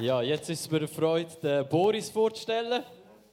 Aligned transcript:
Ja, 0.00 0.22
jetzt 0.22 0.48
ist 0.48 0.60
es 0.60 0.70
mir 0.70 0.76
eine 0.76 0.86
Freude, 0.86 1.28
den 1.42 1.68
Boris 1.68 2.08
vorzustellen. 2.08 2.84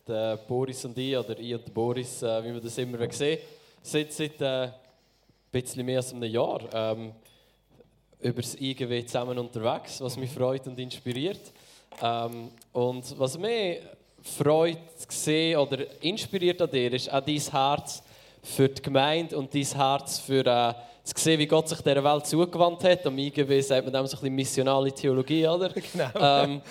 Der 0.08 0.38
Boris 0.38 0.84
und 0.84 0.98
ich, 0.98 1.16
oder 1.16 1.38
ich 1.38 1.54
und 1.54 1.72
Boris, 1.72 2.24
äh, 2.24 2.44
wie 2.44 2.56
wir 2.56 2.60
das 2.60 2.76
immer 2.80 3.12
sehen, 3.12 3.38
sind 3.84 4.12
seit 4.12 4.42
äh, 4.42 4.64
ein 4.64 4.74
bisschen 5.52 5.86
mehr 5.86 5.98
als 5.98 6.12
einem 6.12 6.24
Jahr 6.24 6.62
ähm, 6.74 7.12
über 8.20 8.42
das 8.42 8.60
IGW 8.60 9.06
zusammen 9.06 9.38
unterwegs, 9.38 10.02
was 10.02 10.18
mich 10.18 10.32
freut 10.32 10.66
und 10.66 10.80
inspiriert. 10.80 11.54
Ähm, 12.02 12.50
und 12.74 13.20
was 13.20 13.38
mich 13.38 13.82
freut 14.24 14.80
zu 14.98 15.08
sehen 15.10 15.60
oder 15.60 15.86
inspiriert 16.02 16.60
an 16.64 16.72
dir, 16.72 16.92
ist 16.94 17.14
auch 17.14 17.24
dein 17.24 17.38
Herz 17.38 18.02
für 18.46 18.70
die 18.70 18.82
Gemeinde 18.82 19.38
und 19.38 19.54
dein 19.54 19.64
Herz 19.64 20.20
für 20.20 20.46
äh, 20.46 20.74
zu 21.04 21.14
sehen, 21.18 21.40
wie 21.40 21.48
Gott 21.48 21.68
sich 21.68 21.82
dieser 21.82 22.04
Welt 22.04 22.26
zugewandt 22.26 22.84
hat. 22.84 23.06
Am 23.06 23.18
IGW 23.18 23.60
sagt 23.62 23.84
man 23.86 23.94
dem 23.94 24.08
so 24.08 24.16
ein 24.18 24.22
bisschen 24.22 24.36
missionale 24.36 24.92
Theologie, 24.92 25.48
oder? 25.48 25.70
Genau. 25.94 26.10
Ähm, 26.20 26.62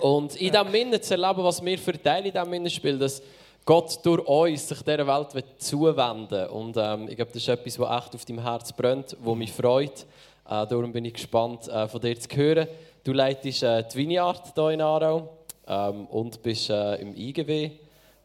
und 0.00 0.36
in 0.36 0.52
diesem 0.52 0.70
Minne 0.70 1.00
zu 1.00 1.14
erleben, 1.14 1.42
was 1.42 1.64
wir 1.64 1.78
für 1.78 2.00
Teile 2.00 2.26
in 2.28 2.32
diesem 2.32 2.50
Minne 2.50 2.70
spielen, 2.70 2.98
dass 3.00 3.22
Gott 3.64 3.98
durch 4.04 4.24
uns 4.26 4.68
sich 4.68 4.80
dieser 4.82 5.06
Welt 5.06 5.44
zuwenden 5.58 6.30
will. 6.30 6.46
Und 6.46 6.76
ähm, 6.76 7.08
ich 7.08 7.16
glaube, 7.16 7.32
das 7.32 7.42
ist 7.42 7.48
etwas, 7.48 7.78
was 7.78 8.02
echt 8.04 8.14
auf 8.14 8.24
deinem 8.24 8.42
Herz 8.42 8.72
brennt, 8.72 9.16
was 9.20 9.36
mich 9.36 9.52
freut. 9.52 10.06
Äh, 10.48 10.66
darum 10.66 10.92
bin 10.92 11.04
ich 11.04 11.14
gespannt, 11.14 11.68
äh, 11.68 11.86
von 11.88 12.00
dir 12.00 12.18
zu 12.18 12.28
hören. 12.36 12.68
Du 13.04 13.12
leitest 13.12 13.62
äh, 13.62 13.84
die 13.92 13.96
Vineyard 13.98 14.42
hier 14.54 14.70
in 14.70 14.80
Aarau 14.80 15.28
ähm, 15.66 16.06
und 16.06 16.42
bist 16.42 16.70
äh, 16.70 16.96
im 16.96 17.14
IGW 17.16 17.70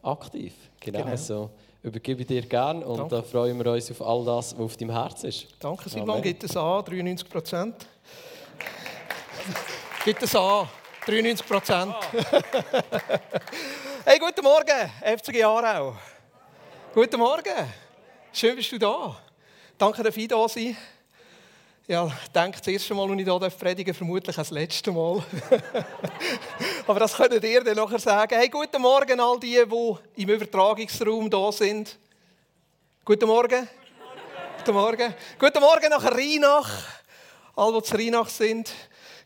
aktiv. 0.02 0.52
Genau, 0.80 1.02
Genau. 1.02 1.16
so 1.16 1.50
übergebe 1.84 2.22
ich 2.22 2.26
dir 2.26 2.42
gerne 2.42 2.84
und 2.84 2.96
Danke. 2.96 3.16
da 3.16 3.22
freuen 3.22 3.62
wir 3.62 3.70
uns 3.70 3.90
auf 3.90 4.00
all 4.00 4.24
das, 4.24 4.54
was 4.56 4.64
auf 4.64 4.76
deinem 4.76 4.90
Herz 4.90 5.22
ist. 5.22 5.46
Danke, 5.60 5.88
Simon. 5.90 6.10
Amen. 6.10 6.22
Gibt 6.22 6.42
es 6.42 6.56
an, 6.56 6.82
93 6.82 7.28
Prozent. 7.28 7.86
Gibt 10.02 10.22
es 10.22 10.34
an, 10.34 10.66
93 11.06 11.46
Prozent. 11.46 11.94
hey, 14.06 14.18
guten 14.18 14.42
Morgen, 14.42 14.90
FCG 15.18 15.44
Aarau. 15.44 15.94
Guten 16.94 17.18
Morgen. 17.18 17.72
Schön, 18.32 18.56
bist 18.56 18.72
du 18.72 18.78
da. 18.78 19.16
Danke, 19.76 20.02
dass 20.02 20.16
ich 20.16 20.28
da 20.28 20.48
sein 20.48 20.74
ja, 21.86 22.10
denke, 22.34 22.58
das 22.58 22.66
erste 22.68 22.94
Mal, 22.94 23.10
als 23.10 23.20
ich 23.20 23.26
hier 23.26 23.50
predigen 23.50 23.92
darf, 23.92 23.98
vermutlich 23.98 24.36
das 24.36 24.50
letzte 24.50 24.90
Mal. 24.90 25.22
Aber 26.86 27.00
das 27.00 27.14
könnt 27.14 27.44
ihr 27.44 27.62
dann 27.62 27.76
nachher 27.76 27.98
sagen. 27.98 28.34
Hey, 28.38 28.48
guten 28.48 28.80
Morgen 28.80 29.20
all 29.20 29.38
die, 29.38 29.62
die 29.66 30.22
im 30.22 30.30
Übertragungsraum 30.30 31.28
da 31.28 31.52
sind. 31.52 31.98
Guten 33.04 33.26
Morgen. 33.26 33.68
Guten 34.58 34.72
Morgen. 34.72 35.14
Guten 35.38 35.60
Morgen 35.60 35.90
nach 35.90 36.04
Rheinach. 36.04 36.70
Alle, 37.54 37.80
die 37.80 37.82
zu 37.82 37.96
Rheinach 37.96 38.28
sind. 38.30 38.72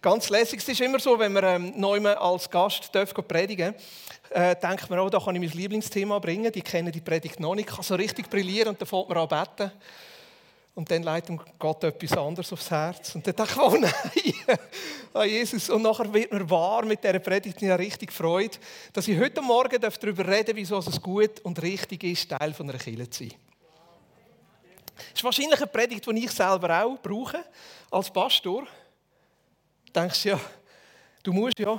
Ganz 0.03 0.29
lässig. 0.29 0.61
Es 0.61 0.69
ist 0.69 0.81
immer 0.81 0.99
so, 0.99 1.19
wenn 1.19 1.33
man 1.33 1.45
ähm, 1.45 1.73
neu 1.77 2.05
als 2.07 2.51
Gast 2.51 2.93
darf 2.93 3.15
predigen 3.15 3.75
äh, 4.31 4.57
denkt 4.57 4.91
man, 4.91 4.99
oh, 4.99 5.09
da 5.09 5.19
kann 5.19 5.35
ich 5.37 5.41
mein 5.41 5.59
Lieblingsthema 5.59 6.19
bringen. 6.19 6.53
Die 6.53 6.63
kennen 6.63 6.93
die 6.93 7.01
Predigt 7.01 7.41
noch 7.41 7.55
nicht. 7.55 7.69
Ich 7.69 7.75
kann 7.75 7.85
so 7.85 7.95
richtig 7.95 8.29
brillieren 8.29 8.69
und 8.69 8.81
dann 8.81 8.89
fängt 8.89 9.09
man 9.09 9.19
an 9.19 9.29
beten. 9.29 9.73
Und 10.79 10.89
dann 10.93 11.03
leitet 11.03 11.31
ihm 11.31 11.41
Gott 11.59 11.83
etwas 11.83 12.17
anderes 12.17 12.53
aufs 12.53 12.71
Herz. 12.71 13.13
Und 13.17 13.27
dann 13.27 13.35
denke 13.35 13.53
ich, 13.53 13.59
oh 13.59 13.77
nein, 13.77 14.59
ah, 15.13 15.25
Jesus. 15.25 15.71
Und 15.71 15.83
nachher 15.83 16.15
wird 16.15 16.31
mir 16.31 16.49
wahr 16.49 16.85
mit 16.85 17.03
dieser 17.03 17.19
Predigt. 17.19 17.61
Ich 17.61 17.69
richtig 17.69 18.13
Freude, 18.13 18.57
dass 18.93 19.09
ich 19.09 19.19
heute 19.19 19.43
Morgen 19.43 19.81
darüber 19.81 20.25
reden 20.25 20.47
darf, 20.47 20.55
wieso 20.55 20.79
es 20.79 21.03
gut 21.03 21.41
und 21.41 21.61
richtig 21.61 22.05
ist, 22.05 22.31
Teil 22.31 22.55
einer 22.57 22.75
Kirche 22.75 23.11
zu 23.11 23.25
sein. 23.25 23.35
Das 24.97 25.15
ist 25.17 25.25
wahrscheinlich 25.25 25.57
eine 25.57 25.67
Predigt, 25.67 26.07
die 26.07 26.25
ich 26.25 26.31
selber 26.31 26.85
auch 26.85 26.97
brauche, 27.03 27.45
als 27.91 28.09
Pastor. 28.13 28.63
Du 29.85 29.93
denkst 29.93 30.27
ja, 30.27 30.39
du 31.25 31.33
musst 31.33 31.59
ja, 31.59 31.77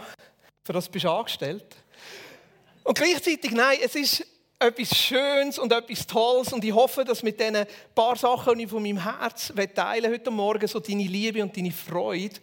für 0.61 0.73
das 0.73 0.89
bist 0.89 1.06
du 1.06 1.09
angestellt. 1.09 1.73
Und 2.84 2.97
gleichzeitig, 2.97 3.52
nein, 3.52 3.78
es 3.81 3.95
ist 3.95 4.28
etwas 4.61 4.93
Schönes 4.93 5.57
und 5.57 5.71
etwas 5.71 6.05
Tolles 6.05 6.52
und 6.52 6.65
ich 6.65 6.73
hoffe, 6.73 7.05
dass 7.05 7.23
mit 7.23 7.39
diesen 7.39 7.65
paar 7.95 8.17
Sachen, 8.17 8.57
die 8.57 8.66
ich 8.66 8.69
von 8.69 8.84
meinem 8.84 9.01
Herz 9.01 9.53
teilen 9.73 10.11
heute 10.11 10.29
Morgen, 10.31 10.67
so 10.67 10.81
deine 10.81 11.03
Liebe 11.03 11.41
und 11.41 11.56
deine 11.56 11.72
Freude, 11.72 12.35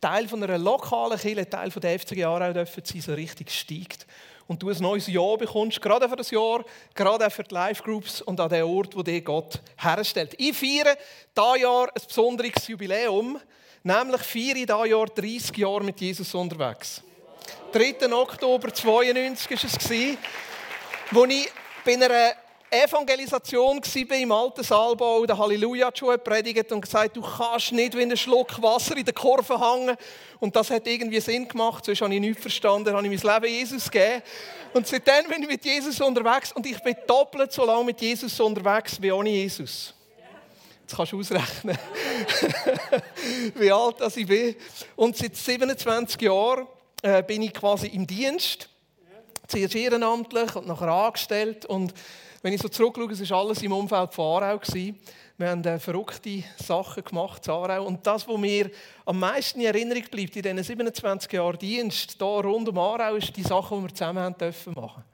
Teil 0.00 0.28
von 0.28 0.40
einer 0.44 0.56
lokalen 0.56 1.18
Kirche, 1.18 1.50
Teil 1.50 1.72
von 1.72 1.82
der 1.82 1.98
FCG 1.98 2.24
Aarau 2.24 2.52
dürfen 2.52 2.84
sein, 2.84 3.00
so 3.00 3.12
richtig 3.14 3.50
steigt. 3.50 4.06
Und 4.46 4.62
du 4.62 4.70
ein 4.70 4.76
neues 4.78 5.08
Jahr 5.08 5.36
bekommst, 5.36 5.82
gerade 5.82 6.08
für 6.08 6.14
das 6.14 6.30
Jahr, 6.30 6.64
gerade 6.94 7.26
auch 7.26 7.32
für 7.32 7.42
die 7.42 7.54
Live-Groups 7.54 8.22
und 8.22 8.38
an 8.38 8.50
den 8.50 8.62
Ort, 8.62 8.94
wo 8.94 9.02
dir 9.02 9.20
Gott 9.22 9.60
herstellt. 9.76 10.34
Ich 10.38 10.56
feiere 10.56 10.96
dieses 11.36 11.62
Jahr 11.62 11.88
ein 11.88 12.02
besonderes 12.06 12.68
Jubiläum, 12.68 13.40
nämlich 13.82 14.20
feiere 14.20 14.56
ich 14.56 14.66
dieses 14.66 14.90
Jahr 14.90 15.06
30 15.06 15.56
Jahre 15.56 15.82
mit 15.82 16.00
Jesus 16.00 16.32
unterwegs. 16.34 17.02
3. 17.72 18.12
Oktober 18.12 18.72
92 18.72 19.50
war 19.50 19.64
es, 19.64 20.18
wo 21.10 21.24
ich 21.24 21.50
bei 21.84 21.94
einer 21.94 22.32
Evangelisation 22.70 23.78
war 23.78 24.16
im 24.16 24.32
alten 24.32 24.64
Saalbau, 24.64 25.24
der 25.26 25.38
Halleluja 25.38 25.90
schon 25.94 26.18
predigt 26.18 26.72
und 26.72 26.80
gesagt, 26.80 27.16
du 27.16 27.22
kannst 27.22 27.72
nicht 27.72 27.96
wie 27.96 28.02
ein 28.02 28.16
Schluck 28.16 28.60
Wasser 28.60 28.96
in 28.96 29.04
der 29.04 29.14
Kurve 29.14 29.60
hängen. 29.60 29.96
Und 30.40 30.56
das 30.56 30.70
hat 30.70 30.86
irgendwie 30.86 31.20
Sinn 31.20 31.46
gemacht, 31.46 31.84
sonst 31.84 32.00
habe 32.00 32.14
ich 32.14 32.20
nichts 32.20 32.42
verstanden, 32.42 32.94
habe 32.94 33.06
ich 33.06 33.22
mein 33.22 33.34
Leben 33.34 33.54
Jesus 33.54 33.90
gegeben. 33.90 34.22
Und 34.72 34.88
seitdem 34.88 35.28
bin 35.28 35.42
ich 35.42 35.48
mit 35.48 35.64
Jesus 35.64 36.00
unterwegs 36.00 36.50
und 36.52 36.66
ich 36.66 36.82
bin 36.82 36.96
doppelt 37.06 37.52
so 37.52 37.64
lange 37.64 37.84
mit 37.84 38.00
Jesus 38.00 38.40
unterwegs 38.40 39.00
wie 39.00 39.12
ohne 39.12 39.30
Jesus. 39.30 39.94
Jetzt 40.82 40.96
kannst 40.96 41.12
du 41.12 41.20
ausrechnen, 41.20 41.78
wie 43.54 43.70
alt 43.70 44.16
ich 44.16 44.26
bin. 44.26 44.56
Und 44.96 45.16
seit 45.16 45.36
27 45.36 46.20
Jahren 46.20 46.66
äh, 47.02 47.22
bin 47.22 47.42
ich 47.42 47.54
quasi 47.54 47.86
im 47.86 48.06
Dienst 48.06 48.68
zuerst 49.46 49.74
ehrenamtlich 49.74 50.54
und 50.56 50.66
nachher 50.66 50.88
angestellt. 50.88 51.66
Und 51.66 51.94
wenn 52.42 52.52
ich 52.52 52.60
so 52.60 52.68
zurückschaue, 52.68 53.12
es 53.12 53.30
war 53.30 53.38
alles 53.40 53.62
im 53.62 53.72
Umfeld 53.72 54.12
von 54.12 54.42
Aarau. 54.42 54.58
gewesen. 54.58 54.98
Wir 55.36 55.48
haben 55.48 55.64
äh, 55.64 55.78
verrückte 55.78 56.44
Sachen 56.62 57.02
gemacht 57.02 57.46
in 57.46 57.52
Aarau. 57.52 57.86
Und 57.86 58.06
das, 58.06 58.28
was 58.28 58.38
mir 58.38 58.70
am 59.04 59.18
meisten 59.18 59.60
in 59.60 59.66
Erinnerung 59.66 60.04
bleibt 60.10 60.36
in 60.36 60.42
diesen 60.42 60.62
27 60.62 61.32
Jahren 61.32 61.58
Dienst 61.58 62.16
hier 62.18 62.26
rund 62.26 62.68
um 62.68 62.78
Aarau, 62.78 63.16
ist 63.16 63.36
die 63.36 63.42
Sachen, 63.42 63.78
die 63.78 63.84
wir 63.84 63.94
zusammen 63.94 64.22
haben 64.22 64.38
dürfen 64.38 64.74
machen. 64.74 65.04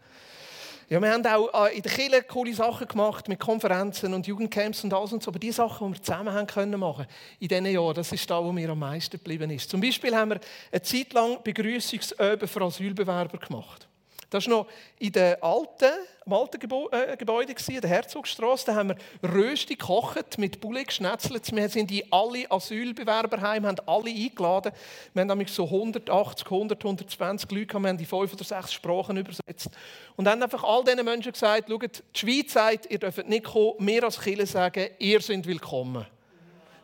Ja, 0.90 1.00
wir 1.00 1.12
haben 1.12 1.24
auch 1.24 1.66
äh, 1.68 1.76
in 1.76 1.82
der 1.82 1.92
Kirche 1.92 2.22
coole 2.24 2.52
Sachen 2.52 2.88
gemacht 2.88 3.28
mit 3.28 3.38
Konferenzen 3.38 4.12
und 4.12 4.26
Jugendcamps 4.26 4.82
und 4.82 4.92
alles 4.92 5.12
und 5.12 5.22
so. 5.22 5.30
Aber 5.30 5.38
die 5.38 5.52
Sachen, 5.52 5.86
die 5.86 5.98
wir 5.98 6.02
zusammen 6.02 6.34
haben 6.34 6.48
können 6.48 6.80
machen 6.80 7.06
in 7.38 7.46
diesen 7.46 7.66
Jahren, 7.66 7.94
das 7.94 8.10
ist 8.10 8.28
da, 8.28 8.42
wo 8.42 8.50
mir 8.50 8.70
am 8.70 8.80
meisten 8.80 9.12
geblieben 9.12 9.48
ist. 9.50 9.70
Zum 9.70 9.80
Beispiel 9.80 10.16
haben 10.16 10.30
wir 10.30 10.40
eine 10.72 10.82
Zeit 10.82 11.12
lang 11.12 11.40
Begrüßungsöben 11.44 12.48
für 12.48 12.62
Asylbewerber 12.62 13.38
gemacht. 13.38 13.86
Das 14.30 14.46
war 14.46 14.58
noch 14.58 14.66
in 15.00 15.10
der 15.12 15.42
alten, 15.42 15.90
im 16.24 16.32
alten 16.32 16.60
Gebo 16.60 16.88
äh, 16.90 17.16
Gebäude, 17.16 17.52
in 17.52 17.80
der 17.80 17.90
Herzogstraße. 17.90 18.66
Da 18.66 18.74
haben 18.76 18.90
wir 18.90 19.28
Rösti 19.28 19.74
gekocht, 19.74 20.38
mit 20.38 20.60
Bulle 20.60 20.84
geschnetzelt. 20.84 21.54
Wir 21.54 21.68
sind 21.68 21.90
in 21.90 22.04
alle 22.12 22.48
Asylbewerberheime, 22.48 23.66
haben 23.66 23.76
alle 23.86 24.10
eingeladen. 24.10 24.72
Wir 25.12 25.20
haben 25.20 25.28
nämlich 25.28 25.50
so 25.50 25.64
180, 25.64 26.46
100, 26.46 26.80
120 26.80 27.50
Leute, 27.50 27.66
gehabt. 27.66 27.82
wir 27.82 27.88
haben 27.88 27.98
die 27.98 28.06
fünf 28.06 28.32
oder 28.32 28.44
sechs 28.44 28.72
Sprachen 28.72 29.16
übersetzt. 29.16 29.70
Und 30.14 30.28
haben 30.28 30.42
einfach 30.42 30.62
all 30.62 30.84
diesen 30.84 31.04
Menschen 31.04 31.32
gesagt, 31.32 31.68
schaut, 31.68 32.02
die 32.14 32.18
Schweiz 32.18 32.52
sagt, 32.52 32.88
ihr 32.88 32.98
dürft 32.98 33.28
nicht 33.28 33.44
kommen. 33.44 33.74
Wir 33.80 34.04
als 34.04 34.20
Kirche 34.20 34.46
sagen, 34.46 34.90
ihr 35.00 35.20
seid 35.20 35.44
willkommen. 35.44 36.06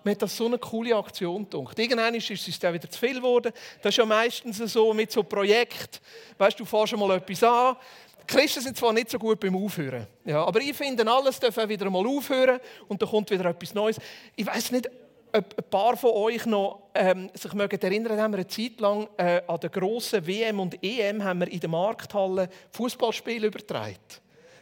Mir 0.07 0.13
hat 0.13 0.23
das 0.23 0.37
so 0.37 0.47
eine 0.47 0.57
coole 0.57 0.95
Aktion 0.95 1.51
gedacht. 1.51 1.77
Irgendwann 1.81 2.15
ist 2.15 2.31
es 2.31 2.59
dann 2.61 2.73
wieder 2.73 2.89
zu 2.89 2.97
viel 2.97 3.15
geworden. 3.15 3.51
Das 3.83 3.91
ist 3.91 3.97
ja 3.97 4.05
meistens 4.05 4.59
so 4.59 4.95
mit 4.95 5.11
so 5.11 5.25
Projekten. 5.25 5.99
Weißt 6.39 6.61
du, 6.61 6.63
du 6.63 6.71
fährst 6.71 6.97
mal 6.97 7.17
etwas 7.17 7.43
an. 7.43 7.75
Die 8.23 8.27
Christen 8.33 8.61
sind 8.61 8.77
zwar 8.77 8.93
nicht 8.93 9.11
so 9.11 9.19
gut 9.19 9.41
beim 9.41 9.57
Aufhören, 9.57 10.07
ja, 10.25 10.45
aber 10.45 10.61
ich 10.61 10.75
finde, 10.75 11.05
alles 11.11 11.41
darf 11.41 11.59
auch 11.59 11.69
wieder 11.69 11.91
mal 11.91 12.07
aufhören 12.07 12.61
und 12.87 13.03
dann 13.03 13.09
kommt 13.09 13.31
wieder 13.33 13.47
etwas 13.47 13.75
Neues. 13.75 13.99
Ich 14.37 14.47
weiß 14.47 14.71
nicht, 14.73 14.89
ob 15.33 15.59
ein 15.59 15.71
paar 15.71 15.97
von 15.97 16.11
euch 16.11 16.47
noch 16.47 16.89
ähm, 16.95 17.29
sich 17.35 17.53
mögen 17.53 17.81
erinnern, 17.81 18.21
haben 18.21 18.33
wir 18.33 18.39
eine 18.39 18.47
Zeit 18.47 18.79
lang 18.79 19.09
äh, 19.17 19.43
an 19.47 19.61
der 19.61 19.71
grossen 19.71 20.25
WM 20.25 20.61
und 20.61 20.83
EM 20.85 21.23
haben 21.23 21.41
wir 21.41 21.51
in 21.51 21.61
der 21.61 21.69
Markthalle 21.69 22.49
Fußballspiele 22.73 23.49
übertragen. 23.49 23.97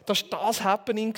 Das 0.05 0.23
war 0.31 0.47
das 0.47 0.63
Happening. 0.63 1.13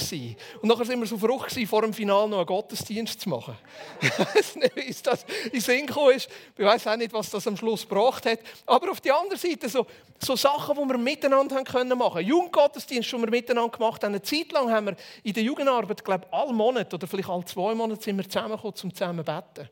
Und 0.61 0.67
nachher 0.67 0.87
waren 0.87 0.99
wir 0.99 1.07
so 1.07 1.17
gewesen, 1.17 1.67
vor 1.67 1.81
dem 1.81 1.93
Finale 1.93 2.29
noch 2.29 2.37
einen 2.37 2.45
Gottesdienst 2.45 3.21
zu 3.21 3.29
machen. 3.29 3.57
Ich 4.75 4.89
es 4.89 5.01
das 5.01 5.25
in 5.51 5.59
Sinn 5.59 5.85
gekommen 5.85 6.15
ist. 6.15 6.29
Ich 6.57 6.63
weiß 6.63 6.87
auch 6.87 6.95
nicht, 6.95 7.13
was 7.13 7.29
das 7.29 7.45
am 7.47 7.57
Schluss 7.57 7.87
gebracht 7.87 8.25
hat. 8.25 8.39
Aber 8.65 8.91
auf 8.91 9.01
der 9.01 9.15
anderen 9.15 9.37
Seite 9.37 9.67
so, 9.67 9.85
so 10.23 10.35
Sachen, 10.35 10.75
die 10.75 10.89
wir 10.89 10.97
miteinander 10.97 11.55
haben 11.55 11.65
können 11.65 11.97
machen 11.97 12.25
Jugendgottesdienst, 12.25 13.11
den 13.11 13.21
wir 13.21 13.29
miteinander 13.29 13.69
gemacht 13.69 14.03
haben. 14.03 14.13
Eine 14.13 14.21
Zeit 14.21 14.51
lang 14.51 14.71
haben 14.71 14.87
wir 14.87 14.95
in 15.23 15.33
der 15.33 15.43
Jugendarbeit, 15.43 16.03
glaube 16.03 16.25
ich, 16.27 16.33
alle 16.33 16.53
Monate 16.53 16.95
oder 16.95 17.07
vielleicht 17.07 17.29
alle 17.29 17.45
zwei 17.45 17.75
Monate 17.75 18.01
sind 18.03 18.17
wir 18.17 18.27
zusammengekommen, 18.27 18.73
um 18.81 18.93
zusammen 18.93 19.25
zu 19.25 19.31
beten. 19.31 19.69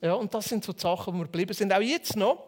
Ja, 0.00 0.14
und 0.14 0.32
das 0.34 0.46
sind 0.46 0.64
so 0.64 0.72
die 0.72 0.80
Sachen, 0.80 1.14
wo 1.14 1.18
wir 1.18 1.24
geblieben 1.24 1.54
sind. 1.54 1.72
Auch 1.72 1.80
jetzt 1.80 2.16
noch. 2.16 2.38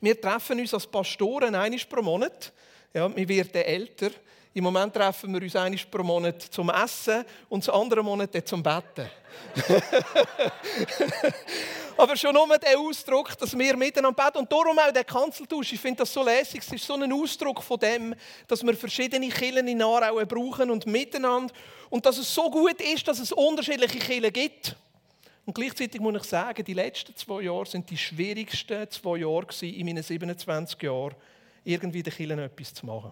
Wir 0.00 0.20
treffen 0.20 0.60
uns 0.60 0.74
als 0.74 0.86
Pastoren 0.86 1.54
einmal 1.54 1.80
pro 1.88 2.02
Monat. 2.02 2.52
Ja, 2.92 3.14
wir 3.14 3.28
werden 3.28 3.62
älter. 3.62 4.10
Im 4.56 4.62
Moment 4.62 4.94
treffen 4.94 5.34
wir 5.34 5.42
uns 5.42 5.56
einmal 5.56 5.80
pro 5.90 6.04
Monat 6.04 6.40
zum 6.42 6.70
Essen 6.70 7.24
und 7.48 7.66
das 7.66 7.74
andere 7.74 8.04
Monat 8.04 8.30
zum 8.46 8.62
Betten. 8.62 9.10
Aber 11.96 12.16
schon 12.16 12.32
nur 12.32 12.56
der 12.58 12.78
Ausdruck, 12.78 13.36
dass 13.36 13.58
wir 13.58 13.76
miteinander 13.76 14.24
beten. 14.24 14.38
Und 14.38 14.52
darum 14.52 14.78
auch 14.78 14.92
der 14.92 15.02
Kanzeltausch. 15.02 15.72
Ich 15.72 15.80
finde 15.80 15.98
das 15.98 16.12
so 16.12 16.22
lässig. 16.22 16.62
Es 16.64 16.72
ist 16.72 16.86
so 16.86 16.94
ein 16.94 17.12
Ausdruck 17.12 17.64
von 17.64 17.80
dem, 17.80 18.14
dass 18.46 18.64
wir 18.64 18.76
verschiedene 18.76 19.28
Kirchen 19.28 19.66
in 19.66 19.82
Aarau 19.82 20.24
brauchen 20.24 20.70
und 20.70 20.86
miteinander. 20.86 21.52
Und 21.90 22.06
dass 22.06 22.18
es 22.18 22.32
so 22.32 22.48
gut 22.48 22.80
ist, 22.80 23.08
dass 23.08 23.18
es 23.18 23.32
unterschiedliche 23.32 23.98
Kirchen 23.98 24.32
gibt. 24.32 24.76
Und 25.44 25.54
gleichzeitig 25.54 26.00
muss 26.00 26.14
ich 26.14 26.24
sagen, 26.24 26.64
die 26.64 26.74
letzten 26.74 27.16
zwei 27.16 27.42
Jahre 27.42 27.66
sind 27.66 27.90
die 27.90 27.98
schwierigsten 27.98 28.88
zwei 28.88 29.16
Jahre 29.18 29.48
in 29.62 29.84
meinen 29.84 30.02
27 30.04 30.80
Jahren, 30.80 31.16
irgendwie 31.64 32.04
den 32.04 32.14
Kirchen 32.14 32.38
etwas 32.38 32.72
zu 32.72 32.86
machen. 32.86 33.10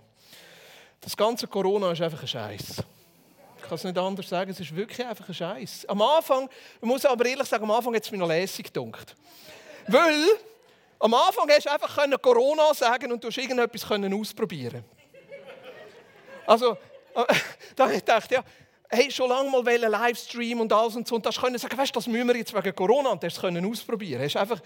Das 1.02 1.16
ganze 1.16 1.48
Corona 1.48 1.90
ist 1.90 2.00
einfach 2.00 2.22
ein 2.22 2.28
Scheiß. 2.28 2.76
Ich 3.56 3.62
kann 3.62 3.74
es 3.74 3.84
nicht 3.84 3.98
anders 3.98 4.28
sagen, 4.28 4.50
es 4.52 4.60
ist 4.60 4.74
wirklich 4.74 5.04
einfach 5.04 5.28
ein 5.28 5.34
Scheiß. 5.34 5.86
Am 5.86 6.00
Anfang, 6.00 6.48
ich 6.80 6.86
muss 6.86 7.04
aber 7.04 7.26
ehrlich 7.26 7.48
sagen, 7.48 7.64
am 7.64 7.72
Anfang 7.72 7.94
hat 7.94 8.04
es 8.04 8.10
mir 8.12 8.18
noch 8.18 8.28
lässig 8.28 8.72
gedacht. 8.72 9.16
Weil 9.88 10.24
am 11.00 11.12
Anfang 11.12 11.50
hast 11.50 11.66
du 11.66 11.72
einfach 11.72 12.22
Corona 12.22 12.72
sagen 12.72 13.10
und 13.10 13.22
du 13.22 13.28
hast 13.28 13.38
irgendetwas 13.38 13.84
ausprobieren 13.90 14.84
Also, 16.46 16.78
da 17.74 17.84
habe 17.84 17.94
ich 17.94 18.04
gedacht, 18.04 18.30
ja, 18.30 18.44
hey, 18.88 19.10
schon 19.10 19.28
lange 19.28 19.50
mal 19.50 19.66
einen 19.66 19.90
Livestream 19.90 20.60
und 20.60 20.72
alles 20.72 20.94
und 20.94 21.08
so. 21.08 21.16
Und 21.16 21.26
das 21.26 21.40
können 21.40 21.58
sagen, 21.58 21.76
weißt 21.76 21.90
du, 21.90 21.98
das 21.98 22.06
müssen 22.06 22.28
wir 22.28 22.36
jetzt 22.36 22.54
wegen 22.54 22.76
Corona 22.76 23.10
und 23.10 23.22
das 23.24 23.40
können 23.40 23.68
ausprobieren. 23.68 24.22
Hast 24.22 24.36
einfach, 24.36 24.60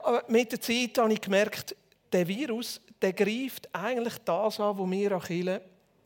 aber 0.00 0.24
mit 0.26 0.50
der 0.50 0.60
Zeit 0.60 0.98
habe 0.98 1.12
ich 1.12 1.20
gemerkt, 1.20 1.76
der 2.12 2.26
Virus, 2.26 2.80
der 3.00 3.12
greift 3.12 3.68
eigentlich 3.72 4.18
das 4.24 4.60
an, 4.60 4.78
was 4.78 4.86
mir 4.86 5.12
an 5.12 5.60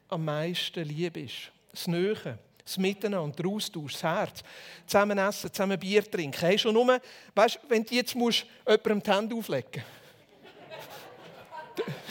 am 0.09 0.25
meisten 0.25 0.85
lieb 0.85 1.17
ist 1.17 1.51
das 1.75 1.89
Nähe, 1.89 2.39
das 2.65 2.79
Miteinander, 2.79 3.43
der 3.43 3.51
Austausch, 3.51 3.93
das 3.93 4.03
Herz. 4.03 4.43
Zusammen 4.87 5.19
essen, 5.19 5.53
zusammen 5.53 5.79
Bier 5.79 6.09
trinken. 6.09 6.41
Hey, 6.41 6.59
schon 6.59 6.75
nur, 6.75 7.01
weißt, 7.35 7.59
wenn 7.69 7.85
du 7.85 7.95
jetzt 7.95 8.15
musst, 8.15 8.47
jemandem 8.67 9.03
die 9.03 9.11
Hände 9.11 9.35
auflegen 9.35 9.83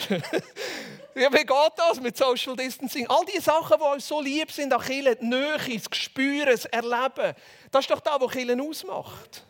Ja, 1.16 1.32
wie 1.32 1.46
geht 1.46 1.72
das 1.76 2.00
mit 2.00 2.16
Social 2.16 2.56
Distancing? 2.56 3.06
All 3.06 3.24
die 3.24 3.40
Sachen, 3.40 3.78
die 3.78 3.84
uns 3.84 4.08
so 4.08 4.20
lieb 4.20 4.50
sind 4.50 4.72
an 4.72 4.80
Kirche, 4.80 5.14
die 5.14 5.24
Nähe, 5.24 5.78
das 5.78 5.88
Gespüren, 5.88 6.50
das 6.50 6.64
Erleben, 6.64 7.34
das 7.70 7.84
ist 7.84 7.90
doch 7.90 8.00
das, 8.00 8.20
was 8.20 8.32
Kirche 8.32 8.60
ausmacht. 8.60 9.44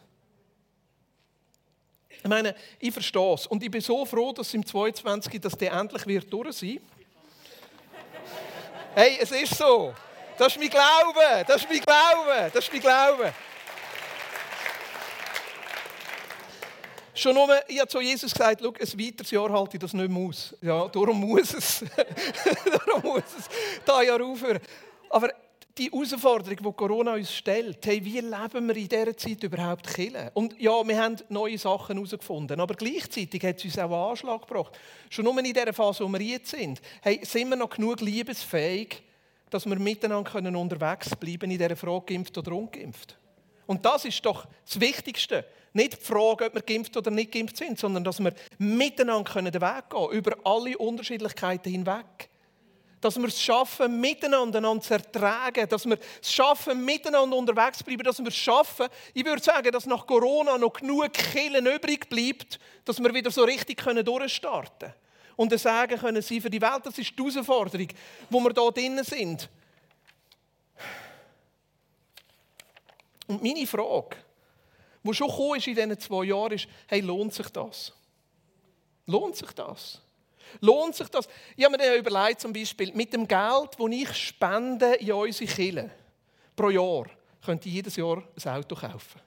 Ich 2.24 2.30
meine, 2.30 2.54
ich 2.78 2.90
verstehe 2.90 3.34
es. 3.34 3.46
Und 3.46 3.62
ich 3.62 3.70
bin 3.70 3.82
so 3.82 4.02
froh, 4.06 4.32
dass 4.32 4.54
im 4.54 4.64
22. 4.64 5.42
dass 5.42 5.58
der 5.58 5.72
endlich 5.72 6.06
wird 6.06 6.32
durch 6.32 6.56
sein 6.56 6.80
Hey, 8.94 9.18
es 9.20 9.30
ist 9.30 9.58
so. 9.58 9.92
Das 10.38 10.48
ist 10.48 10.58
mein 10.58 10.70
Glaube. 10.70 11.44
Das 11.46 11.56
ist 11.56 11.68
mein 11.68 11.80
Glaube. 11.80 12.50
Das 12.50 12.64
ist 12.64 12.72
mein 12.72 12.80
Glaube. 12.80 13.34
Schon 17.12 17.34
nur, 17.34 17.60
ich 17.68 17.78
habe 17.78 17.88
zu 17.88 18.00
Jesus 18.00 18.32
gesagt, 18.32 18.60
schau, 18.62 18.70
ein 18.70 18.98
weiteres 18.98 19.30
Jahr 19.30 19.52
halte 19.52 19.76
ich 19.76 19.80
das 19.80 19.92
nicht 19.92 20.10
mehr 20.10 20.26
aus. 20.26 20.56
Ja, 20.62 20.88
darum 20.88 21.20
muss 21.20 21.52
es. 21.52 21.84
darum 22.86 23.02
muss 23.02 23.24
es 23.38 23.48
da 23.84 24.00
Jahr 24.00 24.24
aufhören. 24.24 24.60
Aber 25.10 25.28
die 25.76 25.90
Herausforderung, 25.90 26.56
die 26.56 26.72
Corona 26.76 27.14
uns 27.14 27.34
stellt, 27.34 27.84
hey, 27.84 28.04
wie 28.04 28.20
leben 28.20 28.68
wir 28.68 28.76
in 28.76 28.88
dieser 28.88 29.16
Zeit 29.16 29.42
überhaupt 29.42 29.92
killen? 29.92 30.30
Und 30.34 30.58
ja, 30.60 30.86
wir 30.86 31.02
haben 31.02 31.16
neue 31.28 31.58
Sachen 31.58 31.96
herausgefunden, 31.96 32.60
aber 32.60 32.74
gleichzeitig 32.74 33.42
hat 33.44 33.58
es 33.58 33.64
uns 33.64 33.78
auch 33.78 33.84
einen 33.84 34.10
Anschlag 34.10 34.46
gebracht. 34.46 34.78
Schon 35.10 35.24
nur 35.24 35.36
in 35.38 35.44
dieser 35.44 35.72
Phase, 35.72 36.04
wo 36.04 36.08
wir 36.12 36.20
jetzt 36.20 36.50
sind, 36.50 36.80
hey, 37.02 37.20
sind 37.24 37.48
wir 37.48 37.56
noch 37.56 37.70
genug 37.70 38.00
liebesfähig, 38.00 39.02
dass 39.50 39.66
wir 39.66 39.78
miteinander 39.78 40.58
unterwegs 40.58 41.10
bleiben 41.16 41.40
können 41.40 41.52
in 41.52 41.58
dieser 41.58 41.76
Frage, 41.76 42.14
geimpft 42.14 42.38
oder 42.38 42.52
ungeimpft. 42.52 43.18
Und 43.66 43.84
das 43.84 44.04
ist 44.04 44.24
doch 44.24 44.46
das 44.64 44.80
Wichtigste. 44.80 45.44
Nicht 45.72 45.94
die 45.94 46.04
Frage, 46.04 46.46
ob 46.46 46.54
wir 46.54 46.62
geimpft 46.62 46.96
oder 46.96 47.10
nicht 47.10 47.32
geimpft 47.32 47.56
sind, 47.56 47.78
sondern 47.78 48.04
dass 48.04 48.20
wir 48.20 48.32
miteinander 48.58 49.42
den 49.42 49.60
Weg 49.60 49.90
gehen 49.90 50.00
können, 50.00 50.12
über 50.12 50.36
alle 50.44 50.78
Unterschiedlichkeiten 50.78 51.72
hinweg 51.72 52.30
dass 53.04 53.18
wir 53.18 53.28
es 53.28 53.38
schaffen, 53.38 54.00
miteinander 54.00 54.80
zu 54.80 54.94
ertragen, 54.94 55.68
dass 55.68 55.84
wir 55.84 55.98
es 56.22 56.32
schaffen, 56.32 56.86
miteinander 56.86 57.36
unterwegs 57.36 57.78
zu 57.78 57.84
bleiben, 57.84 58.02
dass 58.02 58.18
wir 58.18 58.28
es 58.28 58.34
schaffen, 58.34 58.88
ich 59.12 59.26
würde 59.26 59.42
sagen, 59.42 59.70
dass 59.70 59.84
nach 59.84 60.06
Corona 60.06 60.56
noch 60.56 60.72
genug 60.72 61.12
Killen 61.12 61.66
übrig 61.66 62.08
bleibt, 62.08 62.58
dass 62.86 62.98
wir 63.02 63.12
wieder 63.12 63.30
so 63.30 63.44
richtig 63.44 63.84
durchstarten 63.84 64.78
können. 64.78 64.94
Und 65.36 65.52
ein 65.52 65.58
Sagen 65.58 65.98
können 65.98 66.22
sein 66.22 66.40
für 66.40 66.48
die 66.48 66.62
Welt, 66.62 66.80
das 66.84 66.96
ist 66.96 67.10
die 67.10 67.22
Herausforderung, 67.22 67.88
wo 68.30 68.40
wir 68.40 68.52
hier 68.54 68.72
drinnen 68.72 69.04
sind. 69.04 69.50
Und 73.26 73.42
meine 73.42 73.66
Frage, 73.66 74.16
die 75.02 75.12
schon 75.12 75.28
gekommen 75.28 75.58
ist 75.58 75.66
in 75.66 75.74
diesen 75.74 76.00
zwei 76.00 76.24
Jahren, 76.24 76.52
ist, 76.52 76.68
hey, 76.86 77.02
lohnt 77.02 77.34
sich 77.34 77.50
das? 77.50 77.92
Lohnt 79.04 79.36
sich 79.36 79.52
das? 79.52 80.00
Lohnt 80.60 80.94
sich 80.94 81.08
das? 81.08 81.28
Ich 81.56 81.64
habe 81.64 81.76
mir 81.76 81.96
überlegt, 81.96 82.40
zum 82.40 82.52
Beispiel, 82.52 82.92
mit 82.92 83.12
dem 83.12 83.26
Geld, 83.26 83.70
das 83.78 83.90
ich 83.90 84.14
spende 84.14 84.94
in 84.94 85.12
unsere 85.12 85.50
Kirche 85.50 85.90
pro 86.54 86.70
Jahr, 86.70 87.06
könnte 87.44 87.68
ich 87.68 87.74
jedes 87.74 87.96
Jahr 87.96 88.22
ein 88.44 88.52
Auto 88.52 88.74
kaufen. 88.74 89.20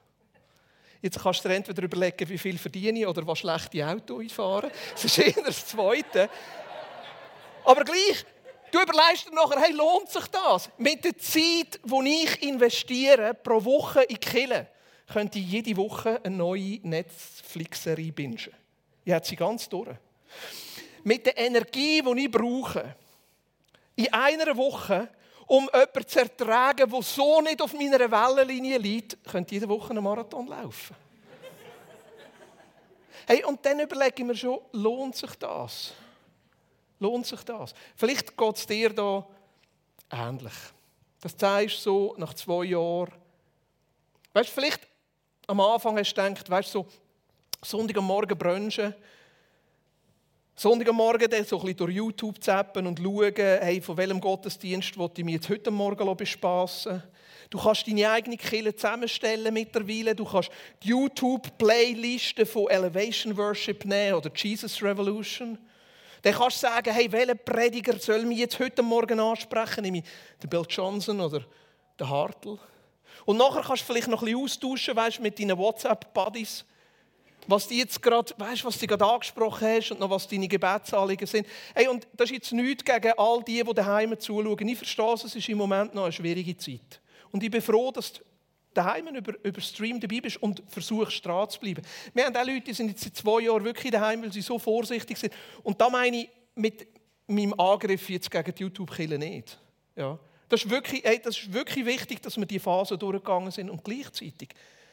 Jetzt 1.02 1.20
kannst 1.22 1.44
du 1.44 1.50
dir 1.50 1.56
entweder 1.56 1.84
überlegen, 1.84 2.28
wie 2.28 2.38
viel 2.38 2.58
verdiene 2.58 3.00
ich 3.00 3.08
oder 3.08 3.26
was 3.28 3.40
schlechte 3.40 3.86
Auto 3.86 4.20
ich 4.20 4.34
fahre. 4.34 4.72
Das 4.94 5.06
ist 5.06 5.20
eher 5.20 5.44
das 5.44 5.68
Zweite. 5.68 6.30
Aber 7.64 7.84
gleich, 7.84 8.26
du 8.72 8.82
überlegst 8.82 9.28
dir 9.28 9.36
nachher, 9.36 9.62
hey, 9.62 9.74
lohnt 9.74 10.10
sich 10.10 10.26
das? 10.28 10.70
Mit 10.78 11.04
der 11.06 11.18
Zeit, 11.18 11.80
die 11.84 12.24
ich 12.24 12.42
investiere 12.44 13.34
pro 13.36 13.64
Woche 13.64 14.02
in 14.04 14.16
die 14.16 14.18
Kirche, 14.18 14.68
könnte 15.12 15.40
ich 15.40 15.50
jede 15.50 15.78
Woche 15.78 16.20
eine 16.24 16.36
neue 16.36 16.80
Netflix-Serie 16.82 18.12
bingen. 18.12 18.54
Ich 19.06 19.14
habe 19.14 19.26
sie 19.26 19.36
ganz 19.36 19.70
durch 19.70 19.90
mit 21.04 21.26
der 21.26 21.38
Energie, 21.38 22.02
die 22.02 22.26
ich 22.26 22.32
brauche, 22.32 22.96
in 23.96 24.14
einer 24.14 24.56
Woche, 24.56 25.10
um 25.48 25.70
jemanden 25.74 26.08
zu 26.08 26.20
ertragen, 26.20 26.90
der 26.90 27.02
so 27.02 27.42
nicht 27.42 27.62
auf 27.62 27.74
meiner 27.74 28.12
Wellenlinie 28.12 28.78
liegt, 28.78 29.24
könnte 29.24 29.56
jede 29.56 29.70
Woche 29.70 29.92
einen 29.92 30.04
Marathon 30.04 30.48
laufen. 30.48 30.96
Hey, 33.26 33.44
und 33.44 33.66
dann 33.66 33.80
überlege 33.80 34.14
ich 34.18 34.24
mir 34.24 34.36
schon, 34.36 34.60
lohnt 34.72 35.16
sich 35.16 35.36
das? 35.36 35.94
Lohnt 37.00 37.26
sich 37.26 37.44
das? 37.44 37.74
Vielleicht 37.96 38.38
geht 38.38 38.56
es 38.56 38.66
dir 38.66 38.94
da 38.94 39.28
ähnlich. 40.10 40.54
Das 41.20 41.36
zeigst 41.36 41.82
so 41.82 42.16
nach 42.18 42.34
zwei 42.34 42.66
Jahren. 42.66 43.12
Weißt 44.34 44.50
du, 44.50 44.54
vielleicht 44.54 44.88
am 45.48 45.60
Anfang 45.60 45.98
hast 45.98 46.14
du 46.14 46.24
gedacht, 46.24 46.50
weißt 46.50 46.76
du, 46.76 46.86
so 47.62 47.78
Sonntagmorgen 47.80 48.38
brunchen, 48.38 48.94
Sonntagmorgen 50.60 51.30
dann 51.30 51.46
so 51.46 51.58
ein 51.58 51.62
bisschen 51.62 51.78
durch 51.78 51.94
YouTube 51.94 52.44
zappen 52.44 52.88
und 52.88 52.98
schauen, 52.98 53.34
hey, 53.36 53.80
von 53.80 53.96
welchem 53.96 54.20
Gottesdienst 54.20 54.98
wollte 54.98 55.22
ich 55.22 55.26
mich 55.26 55.36
jetzt 55.36 55.50
heute 55.50 55.70
Morgen 55.70 56.18
bespassen 56.18 57.04
Du 57.50 57.60
kannst 57.60 57.88
deine 57.88 58.10
eigene 58.10 58.38
Kirche 58.38 58.76
zusammenstellen 58.76 59.54
mittlerweile. 59.54 60.16
Du 60.16 60.26
kannst 60.26 60.50
die 60.84 60.90
YouTube-Playliste 60.90 62.46
von 62.46 62.70
Elevation 62.70 63.38
Worship 63.38 63.86
nehmen 63.86 64.16
oder 64.16 64.32
Jesus 64.36 64.82
Revolution. 64.82 65.58
Dann 66.24 66.34
kannst 66.34 66.64
du 66.64 66.68
sagen, 66.68 66.92
hey, 66.92 67.10
welcher 67.12 67.36
Prediger 67.36 67.98
soll 68.00 68.26
mich 68.26 68.40
jetzt 68.40 68.60
heute 68.60 68.82
Morgen 68.82 69.20
ansprechen? 69.20 69.84
Nämlich 69.84 70.04
der 70.42 70.48
Bill 70.48 70.66
Johnson 70.68 71.22
oder 71.22 71.46
der 72.00 72.10
Hartl. 72.10 72.58
Und 73.26 73.38
nachher 73.38 73.62
kannst 73.62 73.84
du 73.84 73.94
vielleicht 73.94 74.08
noch 74.08 74.22
ein 74.22 74.26
bisschen 74.26 74.44
austauschen 74.44 74.96
weißt, 74.96 75.20
mit 75.22 75.40
deinen 75.40 75.58
WhatsApp-Buddies 75.58 76.66
was 77.48 77.68
die 77.68 77.80
jetzt 77.80 78.02
gerade, 78.02 78.34
weißt, 78.38 78.66
was 78.66 78.78
du 78.78 78.88
gerade 78.88 79.06
angesprochen 79.06 79.68
hast 79.68 79.92
und 79.92 80.00
noch 80.00 80.10
was 80.10 80.28
deine 80.28 80.48
Gebetsanliegen 80.48 81.28
sind. 81.28 81.48
Hey, 81.74 81.88
und 81.88 82.08
das 82.14 82.30
ist 82.30 82.36
jetzt 82.36 82.52
nichts 82.52 82.84
gegen 82.84 83.14
all 83.18 83.42
die, 83.44 83.64
die 83.64 83.74
daheim 83.74 84.20
zuschauen. 84.20 84.68
Ich 84.68 84.78
verstehe 84.78 85.14
es, 85.14 85.24
es 85.24 85.36
ist 85.36 85.50
im 85.50 85.58
Moment 85.58 85.96
noch 85.96 86.04
eine 86.04 86.12
schwierige 86.12 86.56
Zeit. 86.58 87.02
Und 87.32 87.44
ich 87.44 87.50
bin 87.50 87.62
froh, 87.62 87.92
dass 87.92 88.14
du 88.14 88.22
daheim 88.74 89.08
über, 89.08 89.34
über 89.44 89.62
Stream 89.62 90.00
dabei 90.00 90.22
bist 90.22 90.38
und 90.38 90.62
versuchst, 90.68 91.26
dran 91.26 91.50
zu 91.50 91.60
bleiben. 91.60 91.82
Wir 92.14 92.26
haben 92.26 92.36
auch 92.36 92.46
Leute, 92.46 92.62
die 92.62 92.74
sind 92.74 92.90
jetzt 92.90 93.04
seit 93.04 93.16
zwei 93.16 93.42
Jahren 93.42 93.64
wirklich 93.64 93.92
daheim, 93.92 94.22
weil 94.22 94.32
sie 94.32 94.42
so 94.42 94.60
vorsichtig 94.60 95.18
sind. 95.18 95.34
Und 95.64 95.82
da 95.82 95.90
meine 95.90 96.18
ich 96.18 96.30
mit 96.56 96.88
meinem 97.28 97.60
Angriff 97.60 98.10
jetzt 98.10 98.30
gegen 98.30 98.54
die 98.54 98.64
YouTube-Kille 98.64 99.18
nicht. 99.18 99.60
Ja. 99.96 100.20
Das, 100.50 100.64
ist 100.64 100.70
wirklich, 100.70 101.04
hey, 101.04 101.20
das 101.22 101.38
ist 101.38 101.52
wirklich 101.52 101.86
wichtig, 101.86 102.22
dass 102.22 102.38
wir 102.38 102.46
diese 102.46 102.62
Phase 102.62 102.98
durchgegangen 102.98 103.52
sind 103.52 103.70
und 103.70 103.84
gleichzeitig, 103.84 104.50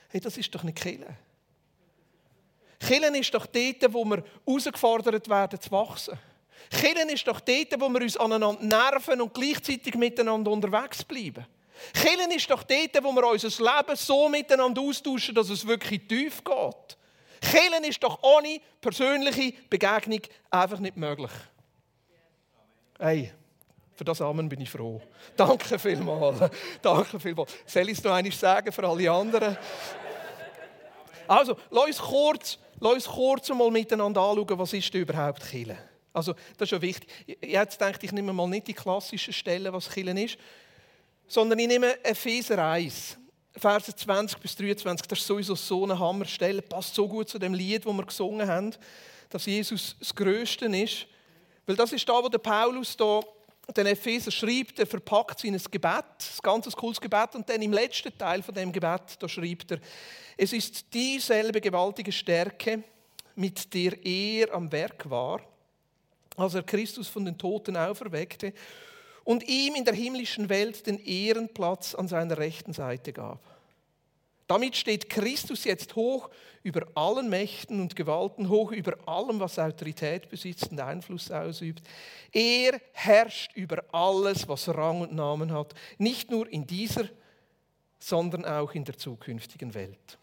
hey, 0.08 0.20
das 0.20 0.36
ist 0.36 0.54
doch 0.54 0.62
eine 0.62 0.72
Kille. 0.72 1.16
Killen 2.80 3.14
ist 3.14 3.32
doch 3.34 3.46
dort, 3.46 3.92
wo 3.92 4.04
wir 4.04 4.24
herausgefordert 4.46 5.28
werden 5.28 5.60
zu 5.60 5.70
wachsen. 5.70 6.18
Killen 6.70 7.08
ist 7.08 7.26
doch 7.26 7.40
dort, 7.40 7.80
wo 7.80 7.88
wir 7.88 8.00
uns 8.00 8.16
aneinander 8.16 8.62
nerven 8.62 9.20
und 9.20 9.34
gleichzeitig 9.34 9.94
miteinander 9.94 10.50
unterwegs 10.50 11.04
bleiben. 11.04 11.46
Killen 11.92 12.30
ist 12.30 12.50
doch 12.50 12.62
dort, 12.62 13.02
wo 13.02 13.12
wir 13.12 13.26
unser 13.26 13.48
Leben 13.48 13.96
so 13.96 14.28
miteinander 14.28 14.80
austauschen, 14.80 15.34
dass 15.34 15.50
es 15.50 15.66
wirklich 15.66 16.06
tief 16.06 16.42
geht. 16.42 16.96
Killen 17.40 17.84
ist 17.84 18.02
doch 18.02 18.22
ohne 18.22 18.60
persönliche 18.80 19.52
Begegnung 19.68 20.20
einfach 20.50 20.78
nicht 20.78 20.96
möglich. 20.96 21.30
Hey, 22.98 23.32
für 23.94 24.04
das 24.04 24.20
Amen 24.20 24.48
bin 24.48 24.60
ich 24.60 24.70
froh. 24.70 25.00
Danke 25.36 25.78
vielmals. 25.78 26.50
Danke 26.82 27.20
vielmals. 27.20 27.52
Soll 27.66 27.88
ich 27.88 27.98
es 27.98 28.04
noch 28.04 28.12
einmal 28.12 28.32
sagen 28.32 28.72
für 28.72 28.88
alle 28.88 29.10
anderen? 29.10 29.56
Also, 31.26 31.56
lass 31.70 31.86
uns 31.86 31.98
kurz, 31.98 32.58
lass 32.84 32.94
uns 32.94 33.06
kurz 33.06 33.48
mal 33.48 33.70
miteinander 33.70 34.20
anschauen, 34.20 34.58
was 34.58 34.72
ist 34.74 34.94
überhaupt 34.94 35.48
Kirche? 35.48 35.78
Also, 36.12 36.34
das 36.58 36.66
ist 36.68 36.70
ja 36.70 36.82
wichtig. 36.82 37.08
Jetzt 37.42 37.80
denke 37.80 37.98
ich, 38.02 38.12
nehme 38.12 38.32
mal 38.32 38.46
nicht 38.46 38.68
die 38.68 38.74
klassischen 38.74 39.32
Stellen, 39.32 39.72
was 39.72 39.90
Kirche 39.90 40.20
ist, 40.20 40.38
sondern 41.26 41.58
ich 41.58 41.66
nehme 41.66 42.04
Epheser 42.04 42.62
1, 42.62 43.16
Verse 43.56 43.94
20 43.94 44.38
bis 44.38 44.54
23. 44.56 45.06
Das 45.06 45.18
ist 45.18 45.26
sowieso 45.26 45.54
so 45.54 45.84
eine 45.84 45.98
Hammerstelle, 45.98 46.60
passt 46.60 46.94
so 46.94 47.08
gut 47.08 47.28
zu 47.28 47.38
dem 47.38 47.54
Lied, 47.54 47.86
das 47.86 47.92
wir 47.92 48.04
gesungen 48.04 48.46
haben, 48.46 48.74
dass 49.30 49.46
Jesus 49.46 49.96
das 49.98 50.14
Größte 50.14 50.66
ist. 50.66 51.06
Weil 51.66 51.76
das 51.76 51.92
ist 51.92 52.06
da, 52.08 52.22
wo 52.22 52.28
der 52.28 52.38
Paulus 52.38 52.96
da 52.96 53.20
den 53.72 53.86
Epheser 53.86 54.30
schreibt, 54.30 54.78
er 54.78 54.86
verpackt 54.86 55.40
sie 55.40 55.48
in 55.48 55.54
ein 55.54 55.62
Gebet, 55.70 55.94
ein 55.94 56.42
ganz 56.42 56.76
cooles 56.76 57.00
Gebet, 57.00 57.34
und 57.34 57.48
dann 57.48 57.62
im 57.62 57.72
letzten 57.72 58.16
Teil 58.16 58.42
von 58.42 58.54
dem 58.54 58.72
Gebet, 58.72 59.16
da 59.18 59.28
schreibt 59.28 59.70
er, 59.72 59.78
es 60.36 60.52
ist 60.52 60.92
dieselbe 60.92 61.60
gewaltige 61.60 62.12
Stärke, 62.12 62.82
mit 63.36 63.72
der 63.72 64.04
er 64.04 64.52
am 64.52 64.70
Werk 64.70 65.08
war, 65.08 65.40
als 66.36 66.54
er 66.54 66.62
Christus 66.62 67.08
von 67.08 67.24
den 67.24 67.38
Toten 67.38 67.76
auferweckte 67.76 68.52
und 69.24 69.48
ihm 69.48 69.74
in 69.74 69.84
der 69.84 69.94
himmlischen 69.94 70.48
Welt 70.48 70.86
den 70.86 70.98
Ehrenplatz 70.98 71.94
an 71.94 72.08
seiner 72.08 72.38
rechten 72.38 72.72
Seite 72.72 73.12
gab. 73.12 73.53
Damit 74.46 74.76
steht 74.76 75.08
Christus 75.08 75.64
jetzt 75.64 75.96
hoch 75.96 76.30
über 76.62 76.86
allen 76.94 77.28
Mächten 77.28 77.80
und 77.80 77.96
Gewalten, 77.96 78.48
hoch 78.48 78.72
über 78.72 78.96
allem, 79.06 79.40
was 79.40 79.58
Autorität 79.58 80.28
besitzt 80.28 80.70
und 80.70 80.80
Einfluss 80.80 81.30
ausübt. 81.30 81.82
Er 82.32 82.80
herrscht 82.92 83.52
über 83.54 83.84
alles, 83.92 84.48
was 84.48 84.68
Rang 84.68 85.02
und 85.02 85.14
Namen 85.14 85.52
hat, 85.52 85.74
nicht 85.98 86.30
nur 86.30 86.50
in 86.50 86.66
dieser, 86.66 87.08
sondern 87.98 88.44
auch 88.44 88.72
in 88.72 88.84
der 88.84 88.96
zukünftigen 88.96 89.72
Welt. 89.74 90.18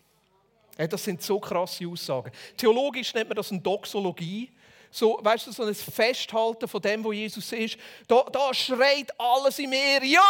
Das 0.78 1.04
sind 1.04 1.22
so 1.22 1.40
krasse 1.40 1.88
Aussagen. 1.88 2.32
Theologisch 2.58 3.13
nennt 3.13 3.30
man 3.30 3.36
das 3.36 3.51
eine 3.51 3.62
Doxologie 3.62 4.51
so, 4.92 5.18
weißt 5.22 5.48
du, 5.48 5.51
so 5.54 5.63
ein 5.63 5.74
Festhalten 5.74 6.68
von 6.68 6.82
dem, 6.82 7.04
wo 7.04 7.13
Jesus 7.13 7.51
ist. 7.54 7.78
Da, 8.08 8.24
da 8.30 8.54
schreit 8.54 9.18
alles 9.18 9.58
in 9.58 9.70
mir, 9.70 10.04
ja, 10.04 10.22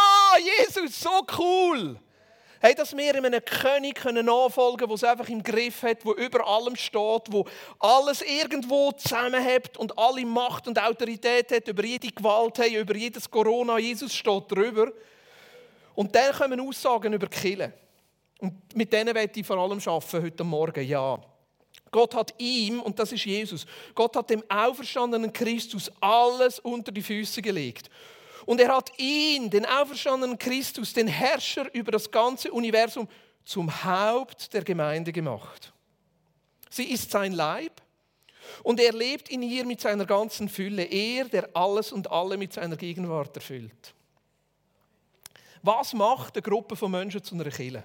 Jesus, 0.59 0.99
so 0.99 1.25
cool. 1.37 1.99
Hey, 2.63 2.75
dass 2.75 2.95
wir 2.95 3.15
einem 3.15 3.43
König 3.43 3.95
können 3.95 4.27
nachfolgen 4.27 4.77
können, 4.77 4.89
der 4.89 4.95
es 4.95 5.03
einfach 5.03 5.29
im 5.29 5.41
Griff 5.41 5.81
hat, 5.81 6.05
der 6.05 6.15
über 6.15 6.47
allem 6.47 6.75
steht, 6.75 7.23
wo 7.31 7.43
alles 7.79 8.21
irgendwo 8.21 8.91
zusammenhält 8.91 9.77
und 9.77 9.97
alle 9.97 10.23
Macht 10.27 10.67
und 10.67 10.79
Autorität 10.79 11.51
hat, 11.51 11.67
über 11.67 11.83
jede 11.83 12.09
Gewalt 12.09 12.59
hat, 12.59 12.69
über 12.69 12.95
jedes 12.95 13.27
Corona. 13.31 13.79
Jesus 13.79 14.13
steht 14.13 14.43
drüber. 14.51 14.91
Und 15.95 16.13
dann 16.13 16.35
kommen 16.35 16.59
Aussagen 16.59 17.13
über 17.13 17.25
Kille. 17.25 17.73
Und 18.37 18.75
mit 18.75 18.93
denen 18.93 19.15
werde 19.15 19.39
ich 19.39 19.45
vor 19.45 19.57
allem 19.57 19.79
arbeiten 19.83 20.23
heute 20.23 20.43
Morgen, 20.43 20.87
ja. 20.87 21.19
Gott 21.89 22.13
hat 22.13 22.35
ihm, 22.37 22.79
und 22.79 22.99
das 22.99 23.11
ist 23.11 23.25
Jesus, 23.25 23.65
Gott 23.95 24.15
hat 24.15 24.29
dem 24.29 24.43
auferstandenen 24.47 25.33
Christus 25.33 25.91
alles 25.99 26.59
unter 26.59 26.91
die 26.91 27.01
Füße 27.01 27.41
gelegt. 27.41 27.89
Und 28.45 28.59
er 28.59 28.75
hat 28.75 28.91
ihn, 28.97 29.49
den 29.49 29.65
auferstandenen 29.65 30.37
Christus, 30.37 30.93
den 30.93 31.07
Herrscher 31.07 31.73
über 31.73 31.91
das 31.91 32.09
ganze 32.09 32.51
Universum, 32.51 33.07
zum 33.45 33.83
Haupt 33.83 34.53
der 34.53 34.63
Gemeinde 34.63 35.11
gemacht. 35.11 35.73
Sie 36.69 36.85
ist 36.85 37.11
sein 37.11 37.33
Leib 37.33 37.81
und 38.63 38.79
er 38.79 38.93
lebt 38.93 39.29
in 39.29 39.41
ihr 39.41 39.65
mit 39.65 39.81
seiner 39.81 40.05
ganzen 40.05 40.47
Fülle, 40.47 40.83
er, 40.83 41.25
der 41.25 41.49
alles 41.53 41.91
und 41.91 42.09
alle 42.11 42.37
mit 42.37 42.53
seiner 42.53 42.77
Gegenwart 42.77 43.35
erfüllt. 43.35 43.93
Was 45.61 45.93
macht 45.93 46.35
eine 46.35 46.41
Gruppe 46.41 46.75
von 46.75 46.91
Menschen 46.91 47.23
zu 47.23 47.35
einer 47.35 47.49
Kirche? 47.49 47.83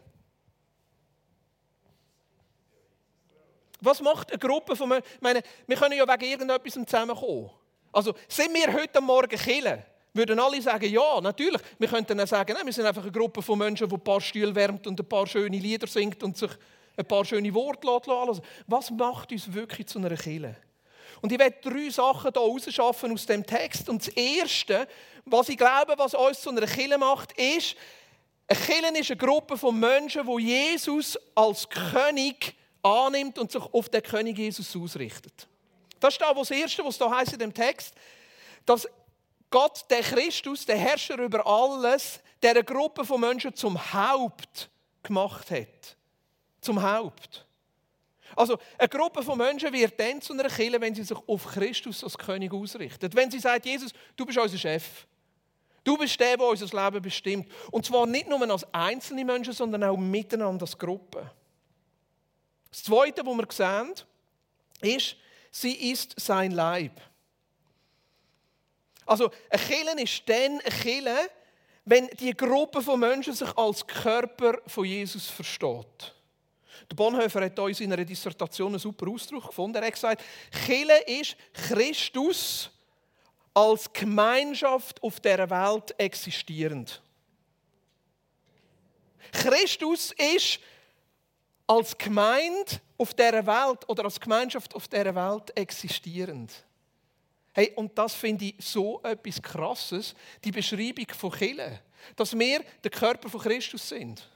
Was 3.81 4.01
macht 4.01 4.31
eine 4.31 4.39
Gruppe 4.39 4.75
von 4.75 4.89
Menschen? 4.89 5.07
Ich 5.15 5.21
meine, 5.21 5.43
wir 5.67 5.77
können 5.77 5.99
ja 5.99 6.07
wegen 6.09 6.31
irgendetwas 6.31 6.73
zusammenkommen. 6.73 7.51
Also, 7.93 8.15
sind 8.29 8.55
wir 8.55 8.73
heute 8.73 9.01
Morgen 9.01 9.37
killen? 9.37 9.83
Würden 10.17 10.39
alle 10.39 10.61
sagen, 10.63 10.91
ja, 10.91 11.21
natürlich. 11.21 11.61
Wir 11.79 11.89
könnten 11.89 12.17
dann 12.17 12.27
sagen, 12.27 12.55
nein, 12.55 12.67
wir 12.67 12.73
sind 12.73 12.87
einfach 12.87 13.03
eine 13.03 13.13
Gruppe 13.13 13.43
von 13.43 13.59
Menschen, 13.59 13.89
die 13.89 13.95
ein 13.95 14.01
paar 14.01 14.21
Stühle 14.21 14.55
wärmt 14.55 14.87
und 14.87 14.99
ein 14.99 15.09
paar 15.09 15.27
schöne 15.27 15.59
Lieder 15.59 15.87
singt 15.87 16.23
und 16.23 16.37
sich 16.37 16.51
ein 16.97 17.07
paar 17.07 17.25
schöne 17.25 17.53
Worte 17.53 17.87
lässt. 17.87 18.43
Was 18.67 18.91
macht 18.91 19.33
uns 19.33 19.53
wirklich 19.53 19.87
zu 19.87 19.99
einer 19.99 20.17
Kille? 20.17 20.57
Und 21.21 21.33
ich 21.33 21.39
werde 21.39 21.57
drei 21.63 21.89
Sachen 21.91 22.31
hier 22.33 22.41
rausschaffen 22.41 23.13
aus 23.13 23.27
dem 23.27 23.45
Text. 23.45 23.89
Und 23.89 24.07
das 24.07 24.09
Erste, 24.15 24.87
was 25.25 25.49
ich 25.49 25.57
glaube, 25.57 25.95
was 25.97 26.15
uns 26.15 26.41
zu 26.41 26.51
einer 26.51 26.67
Kille 26.67 26.99
macht, 26.99 27.33
ist, 27.33 27.77
eine 28.49 28.59
Kille 28.61 29.01
ist 29.01 29.11
eine 29.11 29.19
Gruppe 29.19 29.57
von 29.57 29.79
Menschen, 29.79 30.27
wo 30.27 30.39
Jesus 30.39 31.19
als 31.35 31.69
König 31.69 32.55
annimmt 32.83 33.39
und 33.39 33.51
sich 33.51 33.63
auf 33.63 33.89
den 33.89 34.03
König 34.03 34.39
Jesus 34.39 34.77
ausrichtet. 34.77 35.49
Das 35.99 36.15
ist 36.15 36.21
das 36.21 36.51
Erste, 36.51 36.85
was 36.85 36.99
da 36.99 37.11
heißt 37.11 37.33
in 37.33 37.39
dem 37.39 37.55
Text, 37.55 37.95
dass 38.65 38.87
Gott, 39.57 39.87
der 39.89 40.03
Christus, 40.03 40.67
der 40.67 40.77
Herrscher 40.77 41.17
über 41.17 41.47
alles, 41.47 42.21
der 42.43 42.51
eine 42.51 42.63
Gruppe 42.63 43.07
von 43.07 43.19
Menschen 43.19 43.55
zum 43.55 43.75
Haupt 43.91 44.69
gemacht 45.03 45.51
hat. 45.51 45.97
Zum 46.61 46.83
Haupt. 46.83 47.47
Also, 48.37 48.59
eine 48.77 48.89
Gruppe 48.91 49.23
von 49.23 49.39
Menschen 49.39 49.73
wird 49.73 49.99
dann 49.99 50.21
zu 50.21 50.35
einer 50.35 50.51
Kirche, 50.51 50.79
wenn 50.79 50.95
sie 50.95 51.05
sich 51.05 51.17
auf 51.27 51.47
Christus 51.47 52.05
als 52.05 52.19
König 52.19 52.53
ausrichtet. 52.53 53.15
Wenn 53.17 53.31
sie 53.31 53.39
sagt, 53.39 53.65
Jesus, 53.65 53.93
du 54.15 54.27
bist 54.27 54.37
unser 54.37 54.59
Chef. 54.59 55.07
Du 55.83 55.97
bist 55.97 56.21
der, 56.21 56.37
der 56.37 56.49
unser 56.49 56.85
Leben 56.85 57.03
bestimmt. 57.03 57.51
Und 57.71 57.87
zwar 57.87 58.05
nicht 58.05 58.29
nur 58.29 58.51
als 58.51 58.67
einzelne 58.75 59.25
Menschen, 59.25 59.55
sondern 59.55 59.85
auch 59.85 59.97
miteinander 59.97 60.65
als 60.65 60.77
Gruppe. 60.77 61.31
Das 62.71 62.83
Zweite, 62.83 63.25
was 63.25 63.39
wir 63.39 63.47
sehen, 63.51 63.95
ist, 64.83 65.17
sie 65.51 65.93
ist 65.93 66.15
sein 66.21 66.51
Leib. 66.51 67.01
Also, 69.07 69.31
eine 69.49 69.63
Kille 69.63 70.03
ist 70.03 70.23
dann 70.29 70.61
eine 70.61 70.83
Kille, 70.83 71.31
wenn 71.85 72.09
die 72.09 72.37
Gruppe 72.37 72.83
von 72.83 72.99
Menschen 72.99 73.33
sich 73.33 73.57
als 73.57 73.87
Körper 73.87 74.59
von 74.67 74.85
Jesus 74.85 75.31
versteht. 75.31 76.13
Der 76.91 76.97
Bonhoeffer 76.97 77.45
hat 77.45 77.59
in 77.59 77.93
einer 77.93 78.05
Dissertation 78.05 78.73
einen 78.73 78.79
super 78.79 79.09
Ausdruck 79.09 79.47
gefunden. 79.47 79.77
Er 79.77 79.87
hat 79.87 79.95
gesagt, 79.95 80.23
Kille 80.67 81.01
ist 81.05 81.37
Christus 81.53 82.71
als 83.55 83.91
Gemeinschaft 83.93 85.03
auf 85.03 85.19
der 85.21 85.49
Welt 85.49 85.95
existierend. 85.99 87.01
Christus 89.33 90.13
ist 90.35 90.61
als 91.67 91.97
Gemeinde 91.97 92.81
auf 92.99 93.15
dieser 93.15 93.47
Welt 93.47 93.89
oder 93.89 94.05
als 94.05 94.21
Gemeinschaft 94.21 94.75
auf 94.75 94.89
dieser 94.89 95.15
Welt 95.15 95.57
existierend. 95.57 96.66
Hey, 97.57 97.73
und 97.75 97.97
das 97.97 98.13
finde 98.13 98.45
ich 98.45 98.55
so 98.59 99.01
etwas 99.03 99.41
Krasses, 99.41 100.15
die 100.45 100.53
Beschreibung 100.53 101.07
von 101.19 101.33
Kirche, 101.33 101.81
dass 102.15 102.39
wir 102.39 102.63
der 102.85 102.91
Körper 102.91 103.31
von 103.31 103.41
Christus 103.41 103.89
sind. 103.89 104.29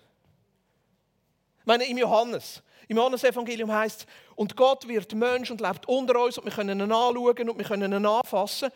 Ich 1.59 1.67
meine, 1.67 1.85
im 1.85 1.99
Johannes, 1.99 2.63
im 2.89 2.97
Johannes-Evangelium 2.97 3.71
heißt 3.71 4.07
und 4.37 4.57
Gott 4.57 4.89
wird 4.89 5.15
Mensch 5.15 5.51
und 5.51 5.61
lebt 5.61 5.87
unter 5.87 6.19
uns 6.19 6.39
und 6.39 6.47
wir 6.47 6.53
können 6.53 6.81
ihn 6.81 6.91
anschauen 6.91 7.51
und 7.51 7.59
wir 7.59 7.67
können 7.67 7.93
ihn 7.93 8.07
anfassen. 8.07 8.71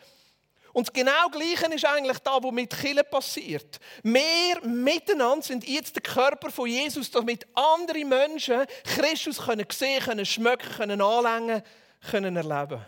Und 0.73 0.93
genau 0.93 1.27
Gleiche 1.31 1.73
ist 1.73 1.85
eigentlich 1.85 2.19
da, 2.19 2.37
was 2.39 2.51
mit 2.51 2.69
Killen 2.69 3.05
passiert. 3.09 3.79
Wir 4.03 4.61
miteinander 4.61 5.43
sind 5.43 5.67
jetzt 5.67 5.95
der 5.95 6.03
Körper 6.03 6.51
von 6.51 6.69
Jesus, 6.69 7.09
damit 7.09 7.47
andere 7.55 8.05
Menschen 8.05 8.67
Christus 8.83 9.39
können 9.39 9.65
sehen, 9.71 10.03
können 10.03 10.25
schmecken, 10.27 10.71
können 10.71 11.01
anlängen, 11.01 11.63
können 12.11 12.35
erleben. 12.35 12.85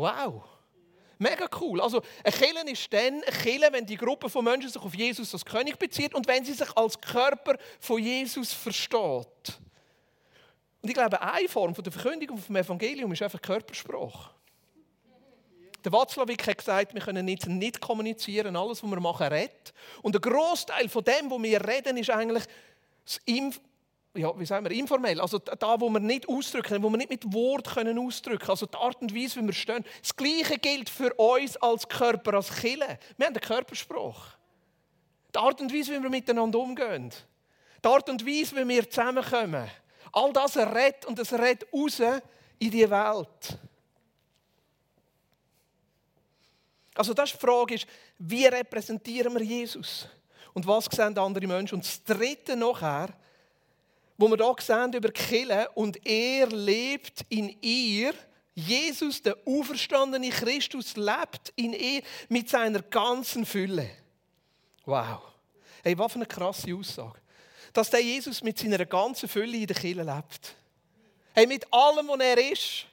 Wow. 0.00 0.42
Mega 1.18 1.46
cool. 1.60 1.82
Also, 1.82 2.00
ein 2.24 2.32
Killen 2.32 2.66
ist 2.68 2.90
dann 2.90 3.22
ein 3.22 3.42
Killen, 3.42 3.70
wenn 3.70 3.84
die 3.84 3.98
Gruppe 3.98 4.30
von 4.30 4.42
Menschen 4.42 4.70
sich 4.70 4.80
auf 4.80 4.94
Jesus 4.94 5.34
als 5.34 5.44
König 5.44 5.78
bezieht 5.78 6.14
und 6.14 6.26
wenn 6.26 6.42
sie 6.42 6.54
sich 6.54 6.74
als 6.74 6.98
Körper 6.98 7.58
von 7.78 8.02
Jesus 8.02 8.54
versteht. 8.54 9.58
Und 10.80 10.88
ich 10.88 10.94
glaube, 10.94 11.20
eine 11.20 11.46
Form 11.46 11.74
der 11.74 11.92
Verkündigung 11.92 12.38
vom 12.38 12.56
Evangelium 12.56 13.12
ist 13.12 13.20
einfach 13.20 13.42
Körpersprache. 13.42 14.30
Der 15.84 15.92
Watzlawick 15.92 16.46
hat 16.46 16.56
gesagt, 16.56 16.94
wir 16.94 17.02
können 17.02 17.26
nicht, 17.26 17.46
nicht 17.46 17.80
kommunizieren, 17.80 18.56
alles, 18.56 18.82
was 18.82 18.90
wir 18.90 19.00
machen, 19.00 19.26
redet. 19.26 19.74
Und 20.00 20.16
ein 20.16 20.22
Großteil 20.22 20.88
von 20.88 21.04
dem, 21.04 21.30
was 21.30 21.42
wir 21.42 21.68
reden, 21.68 21.98
ist 21.98 22.08
eigentlich 22.08 22.44
das 23.04 23.20
ja, 24.14 24.38
wie 24.38 24.46
sagen 24.46 24.68
wir, 24.68 24.76
informell. 24.76 25.20
Also 25.20 25.38
da, 25.38 25.80
wo 25.80 25.88
wir 25.88 26.00
nicht 26.00 26.28
ausdrücken, 26.28 26.82
wo 26.82 26.90
wir 26.90 26.96
nicht 26.96 27.10
mit 27.10 27.32
Wort 27.32 27.68
können 27.72 27.98
ausdrücken 27.98 28.48
Also 28.48 28.66
die 28.66 28.76
Art 28.76 29.00
und 29.00 29.14
Weise, 29.14 29.40
wie 29.40 29.46
wir 29.46 29.52
stehen. 29.52 29.84
Das 30.00 30.14
Gleiche 30.16 30.58
gilt 30.58 30.90
für 30.90 31.14
uns 31.14 31.56
als 31.58 31.88
Körper, 31.88 32.34
als 32.34 32.52
Kille. 32.52 32.98
Wir 33.16 33.26
haben 33.26 33.34
den 33.34 33.42
Körperspruch. 33.42 34.20
Die 35.32 35.38
Art 35.38 35.60
und 35.60 35.72
Weise, 35.72 35.92
wie 35.92 36.02
wir 36.02 36.10
miteinander 36.10 36.58
umgehen. 36.58 37.12
Die 37.84 37.88
Art 37.88 38.08
und 38.08 38.26
Weise, 38.26 38.56
wie 38.56 38.66
wir 38.66 38.90
zusammenkommen. 38.90 39.70
All 40.12 40.32
das 40.32 40.56
redet 40.56 41.06
und 41.06 41.18
es 41.20 41.32
redet 41.32 41.72
raus 41.72 42.00
in 42.58 42.70
die 42.70 42.90
Welt. 42.90 43.58
Also 46.94 47.14
das 47.14 47.30
ist 47.30 47.40
die 47.40 47.46
Frage, 47.46 47.74
ist, 47.76 47.86
wie 48.18 48.44
repräsentieren 48.44 49.32
wir 49.34 49.42
Jesus? 49.42 50.08
Und 50.52 50.66
was 50.66 50.86
sehen 50.86 51.16
andere 51.16 51.46
Menschen? 51.46 51.76
Und 51.76 51.84
das 51.84 52.02
Dritte 52.02 52.56
nachher, 52.56 53.08
wo 54.20 54.28
wir 54.28 54.36
hier 54.36 54.54
sehen 54.60 54.92
über 54.92 55.10
Kille 55.10 55.70
und 55.74 56.06
er 56.06 56.46
lebt 56.48 57.24
in 57.30 57.56
ihr. 57.62 58.12
Jesus, 58.54 59.22
der 59.22 59.34
auferstandene 59.46 60.28
Christus, 60.28 60.94
lebt 60.94 61.54
in 61.56 61.72
ihr 61.72 62.02
mit 62.28 62.50
seiner 62.50 62.82
ganzen 62.82 63.46
Fülle. 63.46 63.88
Wow. 64.84 65.22
Hey, 65.82 65.96
was 65.96 66.12
für 66.12 66.18
eine 66.18 66.26
krasse 66.26 66.74
Aussage. 66.74 67.18
Dass 67.72 67.88
der 67.88 68.02
Jesus 68.02 68.42
mit 68.42 68.58
seiner 68.58 68.84
ganzen 68.84 69.26
Fülle 69.26 69.56
in 69.56 69.66
der 69.66 69.76
Kille 69.76 70.02
lebt. 70.02 70.54
Hey, 71.32 71.46
mit 71.46 71.72
allem, 71.72 72.08
was 72.08 72.20
er 72.20 72.52
ist. 72.52 72.86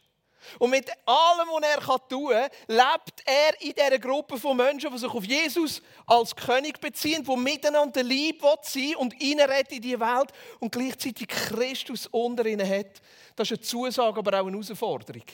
Und 0.59 0.69
mit 0.69 0.89
allem, 1.05 1.47
was 1.49 1.63
er 1.63 2.07
tun 2.07 2.29
kann, 2.29 2.49
lebt 2.67 3.23
er 3.25 3.61
in 3.61 3.73
dieser 3.73 3.99
Gruppe 3.99 4.37
von 4.37 4.57
Menschen, 4.57 4.91
die 4.91 4.97
sich 4.97 5.13
auf 5.13 5.23
Jesus 5.23 5.81
als 6.05 6.35
König 6.35 6.79
beziehen, 6.79 7.23
die 7.23 7.35
miteinander 7.35 8.03
lieb 8.03 8.43
sein 8.61 8.95
und 8.95 9.13
reinredet 9.13 9.71
in 9.71 9.81
die 9.81 9.99
Welt 9.99 10.31
und 10.59 10.71
gleichzeitig 10.71 11.27
Christus 11.27 12.07
unter 12.07 12.45
ihnen 12.45 12.67
hat. 12.67 13.01
Das 13.35 13.51
ist 13.51 13.57
eine 13.57 13.61
Zusage, 13.61 14.19
aber 14.19 14.39
auch 14.39 14.47
eine 14.47 14.51
Herausforderung. 14.51 15.25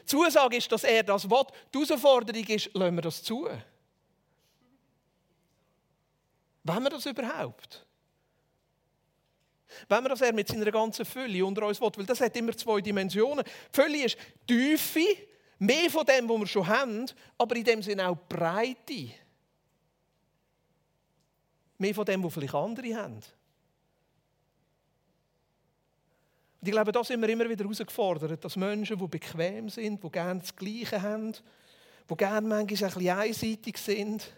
Die 0.00 0.06
Zusage 0.06 0.56
ist, 0.56 0.70
dass 0.70 0.84
er 0.84 1.02
das 1.02 1.28
will. 1.28 1.46
Die 1.74 1.78
Herausforderung 1.78 2.44
ist, 2.44 2.70
lassen 2.74 2.94
wir 2.94 3.02
das 3.02 3.22
zu. 3.22 3.48
Wollen 6.62 6.82
wir 6.82 6.90
das 6.90 7.06
überhaupt? 7.06 7.86
Wenn 9.88 10.04
wir 10.04 10.08
das 10.10 10.20
er 10.20 10.32
mit 10.32 10.48
seiner 10.48 10.70
ganzen 10.70 11.04
Fülle 11.04 11.44
unter 11.44 11.66
uns 11.66 11.80
will, 11.80 11.90
weil 11.96 12.06
das 12.06 12.20
hat 12.20 12.36
immer 12.36 12.56
zwei 12.56 12.80
Dimensionen. 12.80 13.44
Die 13.44 13.80
Fülle 13.80 14.04
ist 14.04 14.16
Tiefe, 14.46 15.06
mehr 15.58 15.90
von 15.90 16.04
dem, 16.04 16.28
was 16.28 16.38
wir 16.38 16.46
schon 16.46 16.66
haben, 16.66 17.06
aber 17.38 17.56
in 17.56 17.64
dem 17.64 17.82
Sinne 17.82 18.08
auch 18.08 18.16
Breite. 18.28 19.10
Mehr 21.78 21.94
von 21.94 22.04
dem, 22.04 22.22
was 22.24 22.34
vielleicht 22.34 22.54
andere 22.54 22.94
haben. 22.94 23.16
Und 26.60 26.68
ich 26.68 26.72
glaube, 26.72 26.92
da 26.92 27.04
sind 27.04 27.20
wir 27.20 27.28
immer 27.28 27.48
wieder 27.48 27.64
herausgefordert, 27.64 28.44
dass 28.44 28.56
Menschen, 28.56 28.98
die 28.98 29.06
bequem 29.06 29.68
sind, 29.68 30.02
die 30.02 30.10
gerne 30.10 30.40
das 30.40 30.56
Gleiche 30.56 31.00
haben, 31.00 31.32
die 32.10 32.16
gerne 32.16 32.46
manchmal 32.46 32.60
ein 32.60 32.94
bisschen 32.94 33.10
einseitig 33.10 33.78
sind, 33.78 34.32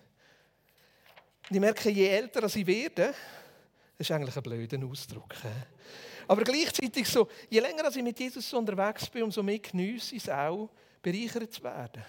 und 1.49 1.57
ich 1.57 1.61
merke, 1.61 1.88
je 1.88 2.07
älter 2.07 2.45
ich 2.45 2.66
werde, 2.66 3.14
das 3.99 4.09
ist 4.09 4.14
eigentlich 4.14 4.37
ein 4.37 4.43
blöder 4.45 4.87
Ausdruck. 4.87 5.35
Aber 6.28 6.45
gleichzeitig 6.45 7.09
so, 7.09 7.28
je 7.50 7.59
länger 7.59 7.88
ich 7.88 8.02
mit 8.02 8.21
Jesus 8.21 8.52
unterwegs 8.55 9.09
bin, 9.09 9.25
umso 9.25 9.43
mehr 9.43 9.59
geniesse 9.59 10.14
ich 10.14 10.23
es 10.23 10.28
auch, 10.28 10.71
bereichert 11.02 11.52
zu 11.52 11.64
werden. 11.64 12.05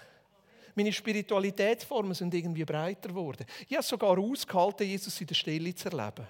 Meine 0.76 0.92
Spiritualitätsformen 0.92 2.14
sind 2.14 2.32
irgendwie 2.32 2.64
breiter 2.64 3.08
geworden. 3.08 3.44
Ich 3.68 3.74
habe 3.74 3.82
sogar 3.82 4.16
ausgehalten, 4.16 4.86
Jesus 4.86 5.20
in 5.20 5.26
der 5.26 5.34
Stille 5.34 5.74
zu 5.74 5.88
erleben. 5.88 6.28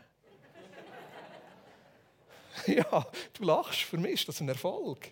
ja, 2.67 3.07
du 3.35 3.45
lachst, 3.45 3.83
für 3.83 3.99
mich 3.99 4.13
ist 4.13 4.29
das 4.29 4.41
ein 4.41 4.49
Erfolg. 4.49 5.11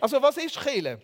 Also 0.00 0.20
was 0.20 0.36
ist 0.36 0.58
Kirche? 0.58 1.00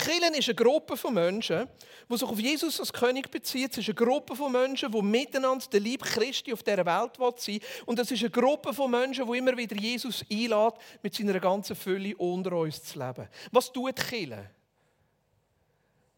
Kirche 0.00 0.38
ist 0.38 0.48
eine 0.48 0.54
Gruppe 0.54 0.96
von 0.96 1.14
Menschen, 1.14 1.68
die 2.08 2.16
sich 2.16 2.28
auf 2.28 2.40
Jesus 2.40 2.80
als 2.80 2.92
König 2.92 3.30
bezieht. 3.30 3.72
Es 3.72 3.78
ist 3.78 3.88
eine 3.88 3.94
Gruppe 3.94 4.34
von 4.34 4.50
Menschen, 4.50 4.90
die 4.90 5.02
miteinander 5.02 5.64
der 5.72 5.80
Lieb 5.80 6.02
Christi 6.02 6.52
auf 6.52 6.62
dieser 6.62 6.86
Welt 6.86 7.12
sein 7.36 7.60
Und 7.86 7.98
es 7.98 8.10
ist 8.10 8.20
eine 8.20 8.30
Gruppe 8.30 8.72
von 8.72 8.90
Menschen, 8.90 9.30
die 9.30 9.38
immer 9.38 9.56
wieder 9.56 9.76
Jesus 9.76 10.24
einlädt, 10.30 10.74
mit 11.02 11.14
seiner 11.14 11.38
ganzen 11.38 11.76
Fülle 11.76 12.16
unter 12.16 12.52
uns 12.52 12.82
zu 12.82 12.98
leben. 12.98 13.28
Was 13.52 13.72
tut 13.72 13.96
Kirche? 13.96 14.50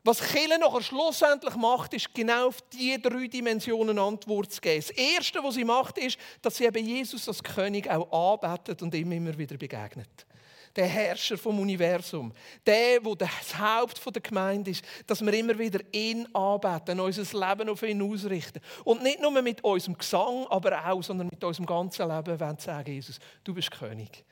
Was 0.04 0.20
Kirche 0.20 0.58
nachher 0.58 0.82
schlussendlich 0.82 1.54
macht, 1.54 1.94
ist 1.94 2.12
genau 2.12 2.48
auf 2.48 2.60
diese 2.72 2.98
drei 2.98 3.28
Dimensionen 3.28 3.98
Antwort 3.98 4.52
zu 4.52 4.60
geben. 4.60 4.84
Das 4.84 4.90
Erste, 4.90 5.42
was 5.44 5.54
sie 5.54 5.64
macht, 5.64 5.98
ist, 5.98 6.18
dass 6.40 6.56
sie 6.56 6.64
eben 6.64 6.84
Jesus 6.84 7.28
als 7.28 7.42
König 7.42 7.88
auch 7.88 8.34
anbetet 8.34 8.82
und 8.82 8.92
ihm 8.94 9.12
immer 9.12 9.36
wieder 9.38 9.56
begegnet 9.56 10.26
der 10.74 10.86
Herrscher 10.86 11.36
vom 11.36 11.60
Universum, 11.60 12.32
der, 12.64 13.00
der 13.00 13.14
das 13.14 13.58
Haupt 13.58 14.00
der 14.14 14.22
Gemeinde 14.22 14.70
ist, 14.70 14.84
dass 15.06 15.24
wir 15.24 15.32
immer 15.34 15.58
wieder 15.58 15.80
ihn 15.92 16.26
anbeten, 16.34 17.00
unser 17.00 17.48
Leben 17.48 17.68
auf 17.68 17.82
ihn 17.82 18.02
ausrichten. 18.02 18.60
Und 18.84 19.02
nicht 19.02 19.20
nur 19.20 19.42
mit 19.42 19.62
unserem 19.62 19.98
Gesang, 19.98 20.46
aber 20.48 20.86
auch, 20.86 21.02
sondern 21.02 21.28
mit 21.28 21.42
unserem 21.42 21.66
ganzen 21.66 22.08
Leben 22.08 22.40
wollen 22.40 22.58
sagen, 22.58 22.92
Jesus, 22.92 23.18
du 23.44 23.54
bist 23.54 23.70
König. 23.70 24.24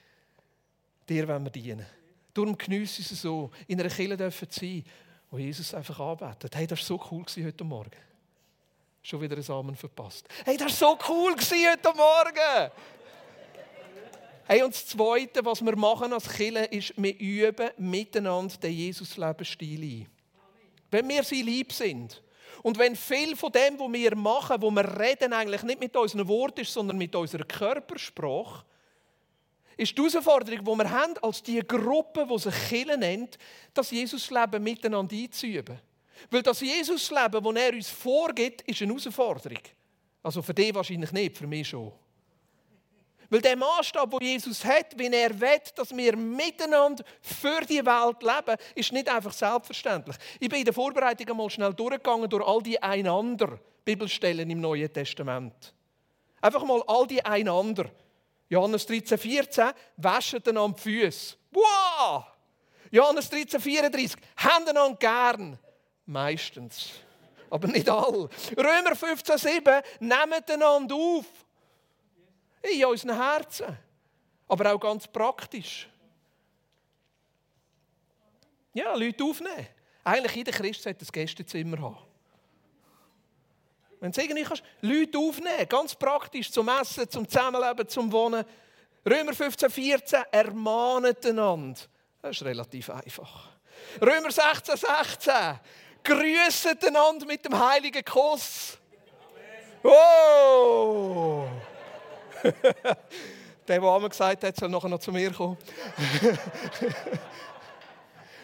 Dir 1.08 1.28
wollen 1.28 1.44
wir 1.44 1.50
dienen. 1.50 1.86
Darum 2.32 2.56
geniessen 2.56 3.04
sie 3.04 3.16
so, 3.16 3.50
in 3.66 3.80
einer 3.80 3.90
Kirche 3.90 4.16
dürfen 4.16 4.48
sein, 4.50 4.84
wo 5.30 5.38
Jesus 5.38 5.72
einfach 5.74 5.98
anbetet. 6.00 6.54
Hey, 6.56 6.66
das 6.66 6.80
war 6.80 6.98
so 6.98 7.04
cool 7.10 7.24
heute 7.44 7.64
Morgen. 7.64 7.90
Schon 9.02 9.20
wieder 9.20 9.36
ein 9.36 9.42
Samen 9.42 9.76
verpasst. 9.76 10.28
Hey, 10.44 10.56
das 10.56 10.80
war 10.80 10.98
so 10.98 11.12
cool 11.12 11.34
heute 11.34 11.96
Morgen. 11.96 12.70
Hey, 14.46 14.62
und 14.62 14.74
das 14.74 14.84
Zweite, 14.86 15.44
was 15.44 15.64
wir 15.64 15.76
machen 15.76 16.12
als 16.12 16.28
Kirche, 16.28 16.64
ist, 16.64 16.92
wir 16.96 17.16
üben 17.18 17.70
miteinander 17.78 18.56
den 18.56 18.72
Jesus-Lebensstil 18.72 19.82
ein. 19.82 20.06
Wenn 20.90 21.08
wir 21.08 21.22
sie 21.22 21.42
lieb 21.42 21.72
sind 21.72 22.20
und 22.64 22.76
wenn 22.76 22.96
viel 22.96 23.36
von 23.36 23.52
dem, 23.52 23.78
was 23.78 23.92
wir 23.92 24.16
machen, 24.16 24.60
wo 24.60 24.70
wir 24.72 24.98
reden, 24.98 25.32
eigentlich 25.32 25.62
nicht 25.62 25.78
mit 25.78 25.96
unseren 25.96 26.26
Worten 26.26 26.60
ist, 26.60 26.72
sondern 26.72 26.98
mit 26.98 27.14
unserer 27.14 27.44
Körpersprache, 27.44 28.64
ist 29.80 29.96
die 29.96 30.02
Herausforderung, 30.02 30.64
die 30.64 30.84
wir 30.84 30.90
haben, 30.90 31.14
als 31.22 31.42
die 31.42 31.60
Gruppe, 31.60 32.26
die 32.30 32.38
sich 32.38 32.54
Kirche 32.68 32.98
nennt, 32.98 33.38
das 33.72 33.90
Jesus-Leben 33.90 34.62
miteinander 34.62 35.16
einzuüben. 35.16 35.78
Weil 36.30 36.42
das 36.42 36.60
Jesus-Leben, 36.60 37.42
das 37.42 37.62
er 37.62 37.72
uns 37.72 37.88
vorgibt, 37.88 38.60
ist 38.62 38.82
eine 38.82 38.92
Herausforderung. 38.92 39.62
Also 40.22 40.42
für 40.42 40.52
dich 40.52 40.74
wahrscheinlich 40.74 41.12
nicht, 41.12 41.38
für 41.38 41.46
mich 41.46 41.68
schon. 41.68 41.92
Weil 43.30 43.40
der 43.40 43.56
Maßstab, 43.56 44.10
den 44.18 44.28
Jesus 44.28 44.62
hat, 44.64 44.98
wenn 44.98 45.14
er 45.14 45.40
will, 45.40 45.60
dass 45.74 45.96
wir 45.96 46.14
miteinander 46.14 47.02
für 47.22 47.60
die 47.62 47.84
Welt 47.86 48.22
leben, 48.22 48.58
ist 48.74 48.92
nicht 48.92 49.08
einfach 49.08 49.32
selbstverständlich. 49.32 50.16
Ich 50.40 50.48
bin 50.48 50.58
in 50.58 50.64
der 50.66 50.74
Vorbereitung 50.74 51.30
einmal 51.30 51.48
schnell 51.48 51.72
durchgegangen 51.72 52.28
durch 52.28 52.46
all 52.46 52.60
die 52.60 52.82
einander 52.82 53.58
Bibelstellen 53.84 54.50
im 54.50 54.60
Neuen 54.60 54.92
Testament. 54.92 55.72
Einfach 56.42 56.64
mal 56.64 56.82
all 56.86 57.06
die 57.06 57.24
einander. 57.24 57.88
Johannes 58.50 58.84
13, 58.84 59.16
14, 59.16 59.70
waschen 59.96 60.42
einander 60.44 60.76
die 60.76 60.82
Füße. 60.82 61.36
Wow! 61.52 62.24
Johannes 62.90 63.30
13, 63.30 63.60
34, 63.60 64.20
haben 64.36 64.68
einander 64.68 64.96
gern. 64.96 65.58
Meistens. 66.04 66.90
Aber 67.48 67.68
nicht 67.68 67.88
all. 67.88 68.28
Römer 68.56 68.96
15, 68.96 69.38
7, 69.38 69.82
nehmt 70.00 70.50
einander 70.50 70.94
auf 70.94 71.26
in 72.62 72.84
unseren 72.84 73.16
Herzen. 73.16 73.78
Aber 74.48 74.74
auch 74.74 74.80
ganz 74.80 75.06
praktisch. 75.06 75.88
Ja, 78.74 78.94
Leute 78.94 79.22
aufnehmen. 79.22 79.68
Eigentlich 80.02 80.34
jeder 80.34 80.52
Christ 80.52 80.82
sollte 80.82 81.04
ein 81.04 81.12
Gästezimmer 81.12 81.80
haben. 81.80 82.09
Wenn 84.00 84.12
du 84.12 84.22
irgendwie 84.22 84.42
kannst, 84.42 84.62
Leute 84.80 85.18
aufnehmen, 85.18 85.68
ganz 85.68 85.94
praktisch, 85.94 86.50
zum 86.50 86.68
Essen, 86.68 87.08
zum 87.08 87.28
Zusammenleben, 87.28 87.86
zum 87.86 88.10
Wohnen. 88.10 88.44
Römer 89.08 89.34
15, 89.34 89.70
14, 89.70 90.22
ermahnet 90.30 91.24
einander. 91.26 91.80
Das 92.22 92.36
ist 92.36 92.44
relativ 92.44 92.90
einfach. 92.90 93.48
Römer 94.00 94.30
16, 94.30 94.76
16, 94.76 95.32
grüßet 96.02 96.86
einander 96.86 97.26
mit 97.26 97.44
dem 97.44 97.58
heiligen 97.58 98.04
Kuss. 98.04 98.78
Oh! 99.82 101.46
der, 102.42 102.98
der 103.66 103.76
einmal 103.76 104.08
gesagt 104.08 104.44
hat, 104.44 104.56
soll 104.56 104.68
nachher 104.68 104.88
noch 104.88 104.98
zu 104.98 105.12
mir 105.12 105.30
kommen. 105.30 105.56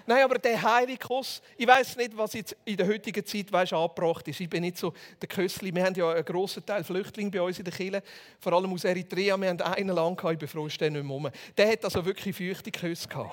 Nein, 0.07 0.23
aber 0.23 0.39
der 0.39 0.59
Kuss, 0.99 1.43
ich 1.57 1.67
weiß 1.67 1.97
nicht, 1.97 2.17
was 2.17 2.33
jetzt 2.35 2.57
in 2.65 2.77
der 2.77 2.87
heutigen 2.87 3.27
Zeit 3.27 3.51
weißt, 3.51 3.73
angebracht 3.73 4.27
ist. 4.29 4.41
Ich 4.41 4.49
bin 4.49 4.63
nicht 4.63 4.79
so 4.79 4.93
der 5.21 5.29
Kössli. 5.29 5.75
Wir 5.75 5.85
haben 5.85 5.95
ja 5.95 6.11
einen 6.13 6.25
grossen 6.25 6.65
Teil 6.65 6.85
Flüchtlinge 6.85 7.31
bei 7.31 7.43
uns 7.43 7.59
in 7.59 7.65
der 7.65 7.75
Kirche, 7.75 8.03
vor 8.39 8.53
allem 8.53 8.73
aus 8.73 8.85
Eritrea. 8.85 9.37
Wir 9.37 9.49
haben 9.49 9.61
einen 9.61 9.95
lang 9.95 10.17
gehabt, 10.17 10.35
ich 10.35 10.39
bin 10.39 10.49
froh, 10.49 10.69
der 10.69 10.91
nicht 10.91 11.05
mehr. 11.05 11.33
Der 11.57 11.73
hat 11.73 11.85
also 11.85 12.05
wirklich 12.05 12.37
feuchte 12.37 12.71
Küsse 12.71 13.09
gehabt. 13.09 13.33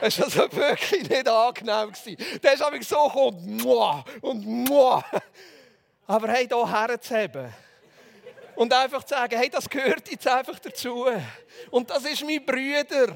Es 0.00 0.18
war 0.18 0.24
also 0.24 0.52
wirklich 0.52 1.08
nicht 1.08 1.28
angenehm. 1.28 1.92
Der 2.42 2.54
ist 2.54 2.62
aber 2.62 2.82
so 2.82 3.04
gekommen, 3.06 4.04
und 4.20 4.44
muah. 4.44 5.04
Aber 6.08 6.28
hey, 6.28 6.48
hier 6.48 6.70
herzuheben, 6.70 7.52
und 8.56 8.72
einfach 8.72 9.04
zu 9.04 9.14
sagen, 9.14 9.38
hey, 9.38 9.48
das 9.48 9.68
gehört 9.68 10.10
jetzt 10.10 10.26
einfach 10.26 10.58
dazu. 10.58 11.06
Und 11.70 11.88
das 11.88 12.04
ist 12.04 12.24
mein 12.24 12.44
Brüder. 12.44 13.14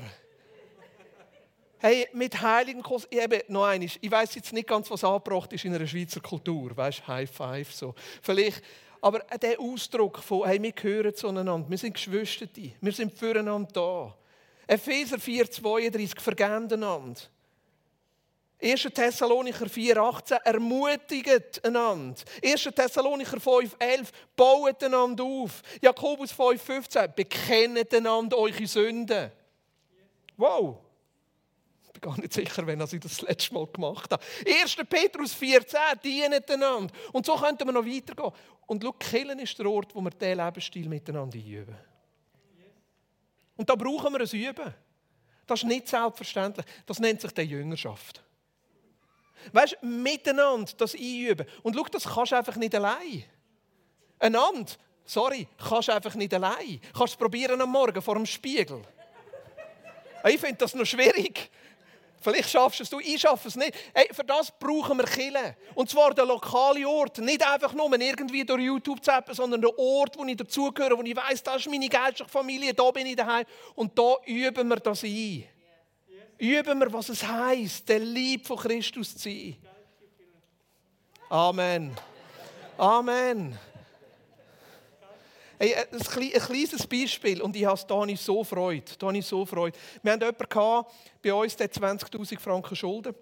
Hey, 1.79 2.09
mit 2.13 2.41
heiligen 2.41 2.83
Kurs, 2.83 3.07
eben 3.11 3.41
noch 3.49 3.65
eines. 3.65 3.99
Ich 4.01 4.11
weiß 4.11 4.35
jetzt 4.35 4.53
nicht 4.53 4.67
ganz, 4.67 4.91
was 4.91 5.05
angebracht 5.05 5.53
ist 5.53 5.65
in 5.65 5.75
einer 5.75 5.87
Schweizer 5.87 6.21
Kultur. 6.21 6.75
Weißt 6.75 7.07
High 7.07 7.31
Five, 7.31 7.73
so. 7.73 7.95
Vielleicht. 8.23 8.63
Aber 9.03 9.19
der 9.19 9.61
Ausdruck 9.61 10.19
von, 10.19 10.47
hey, 10.49 10.61
wir 10.61 10.73
gehören 10.73 11.15
zueinander, 11.15 11.65
wir 11.69 11.79
sind 11.79 11.93
Geschwister, 11.93 12.47
wir 12.81 12.93
sind 12.93 13.17
füreinander 13.17 13.69
da. 13.73 14.17
Epheser 14.67 15.17
4,32, 15.17 16.19
vergeben 16.19 16.73
einander. 16.73 17.21
1. 18.61 18.89
Thessalonicher 18.95 19.67
4,18 19.67 20.39
ermutigt 20.45 21.65
einander. 21.65 22.21
1. 22.43 22.71
Thessalonicher 22.75 23.37
5,11 23.37 24.07
baut 24.35 24.83
einander 24.83 25.25
auf. 25.25 25.63
Jakobus 25.83 26.33
5,15 26.33 27.09
bekennt 27.09 27.95
einander 27.95 28.39
eure 28.39 28.67
Sünden. 28.67 29.31
Wow! 30.39 30.86
Bin 32.01 32.11
gar 32.11 32.21
nicht 32.21 32.33
sicher, 32.33 32.67
wenn 32.67 32.81
ich 32.81 33.01
das, 33.01 33.23
letzte 33.23 33.55
Mal 33.55 33.67
gemacht 33.67 34.11
habe. 34.13 34.23
1. 34.47 34.77
Petrus 34.89 35.33
14, 35.35 35.79
dienen 36.05 36.43
einander. 36.49 36.93
Und 37.13 37.25
so 37.25 37.37
könnten 37.37 37.67
wir 37.67 37.73
noch 37.73 37.87
weitergehen. 37.87 38.33
Und 38.67 38.83
schau, 38.83 38.93
Killen 38.93 39.39
ist 39.39 39.59
der 39.59 39.67
Ort, 39.67 39.95
wo 39.95 40.01
wir 40.01 40.11
diesen 40.11 40.45
Lebensstil 40.45 40.89
miteinander 40.89 41.39
üben. 41.39 41.77
Und 43.57 43.71
da 43.71 43.75
brauchen 43.75 44.13
wir 44.13 44.21
ein 44.21 44.29
Üben. 44.29 44.75
Das 45.47 45.61
ist 45.63 45.69
nicht 45.69 45.89
selbstverständlich. 45.89 46.67
Das 46.85 46.99
nennt 46.99 47.21
sich 47.21 47.33
die 47.33 47.43
Jüngerschaft. 47.43 48.23
Weißt 49.53 49.79
du, 49.81 49.87
miteinander 49.87 50.73
das 50.77 50.95
einüben. 50.95 51.47
Und 51.63 51.77
schau, 51.77 51.85
das 51.85 52.05
kannst 52.05 52.33
du 52.33 52.37
einfach 52.37 52.57
nicht 52.57 52.75
allein. 52.75 53.25
Einander, 54.19 54.73
sorry, 55.05 55.49
kannst 55.57 55.89
du 55.89 55.95
einfach 55.95 56.15
nicht 56.17 56.35
allein. 56.35 56.81
Kannst 56.93 56.99
du 56.99 57.05
es 57.05 57.17
probieren 57.17 57.61
am 57.61 57.71
Morgen 57.71 58.03
vor 58.03 58.17
dem 58.17 58.27
Spiegel. 58.27 58.83
Ich 60.25 60.41
finde 60.41 60.57
das 60.57 60.75
noch 60.75 60.85
schwierig. 60.85 61.51
Vielleicht 62.27 62.51
schaffst 62.51 62.81
du 62.81 62.83
es, 62.83 62.91
du, 62.91 62.99
ich 62.99 63.21
schaffe 63.21 63.47
es 63.47 63.55
nicht. 63.55 63.73
Hey, 63.95 64.09
für 64.11 64.25
das 64.25 64.51
brauchen 64.51 64.99
wir 64.99 65.05
Kille. 65.05 65.57
Und 65.77 65.89
zwar 65.89 66.13
der 66.13 66.25
lokale 66.25 66.89
Ort. 66.89 67.19
Nicht 67.19 67.47
einfach 67.47 67.73
nur 67.73 67.89
irgendwie 68.01 68.45
durch 68.45 68.63
YouTube 68.63 69.05
zappen, 69.05 69.33
sondern 69.33 69.61
der 69.61 69.79
Ort, 69.79 70.19
wo 70.19 70.25
ich 70.25 70.37
dazugehöre, 70.37 70.99
wo 70.99 71.03
ich 71.03 71.15
weiß, 71.15 71.41
das 71.45 71.59
ist 71.59 71.71
meine 71.71 71.89
geistliche 71.89 72.29
Familie, 72.29 72.75
da 72.75 72.91
bin 72.91 73.07
ich 73.07 73.15
daheim. 73.15 73.47
Und 73.77 73.97
da 73.97 74.17
üben 74.25 74.67
wir 74.67 74.77
das 74.77 75.05
ein. 75.05 75.45
Üben 76.37 76.81
wir, 76.81 76.93
was 76.93 77.11
es 77.11 77.23
heißt, 77.23 77.89
der 77.89 78.01
Lieb 78.01 78.45
von 78.45 78.57
Christus 78.57 79.17
zu 79.17 79.29
sein. 79.31 79.57
Amen. 81.29 81.97
Amen. 82.77 83.57
Hey, 85.59 85.71
äh, 85.73 85.87
ein, 85.91 86.41
kleines 86.41 86.87
Beispiel 86.87 87.41
und 87.41 87.57
ich 87.57 87.65
habe 87.65 87.77
es 87.77 87.87
Dani 87.87 88.15
so 88.17 88.45
freut. 88.45 89.01
Dani 89.01 89.23
so 89.23 89.47
freut. 89.47 89.75
Wir 90.03 90.13
haben 90.13 90.21
jemanden 90.21 90.49
gehabt, 90.49 90.93
bei 91.23 91.33
uns, 91.33 91.57
der 91.57 91.73
20.000 91.73 92.39
Franken 92.39 92.77
Schulden. 92.77 93.15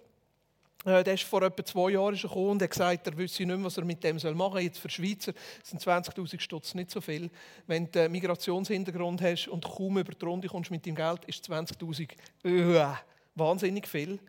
Äh, 0.83 1.03
der 1.03 1.13
ist 1.13 1.23
vor 1.23 1.41
etwa 1.43 1.63
zwei 1.63 1.91
Jahren 1.91 2.15
gekommen 2.15 2.49
und 2.51 2.61
hat 2.61 2.71
gesagt, 2.71 3.07
er 3.07 3.17
wüsste 3.17 3.45
nicht 3.45 3.55
mehr, 3.55 3.65
was 3.65 3.77
er 3.77 3.85
mit 3.85 4.03
dem 4.03 4.17
machen 4.17 4.53
soll. 4.53 4.61
Jetzt 4.61 4.79
für 4.79 4.89
Schweizer 4.89 5.31
sind 5.63 5.81
20.000 5.81 6.39
Stutz 6.41 6.75
nicht 6.75 6.91
so 6.91 6.99
viel. 6.99 7.29
Wenn 7.67 7.89
du 7.89 8.01
einen 8.01 8.11
Migrationshintergrund 8.11 9.21
hast 9.21 9.47
und 9.47 9.63
kaum 9.63 9.97
über 9.97 10.13
die 10.13 10.25
Runde 10.25 10.49
kommst 10.49 10.71
mit 10.71 10.85
deinem 10.85 10.95
Geld, 10.95 11.23
ist 11.25 11.49
20.000 11.49 12.09
uh, 12.45 12.95
wahnsinnig 13.35 13.87
viel. 13.87 14.19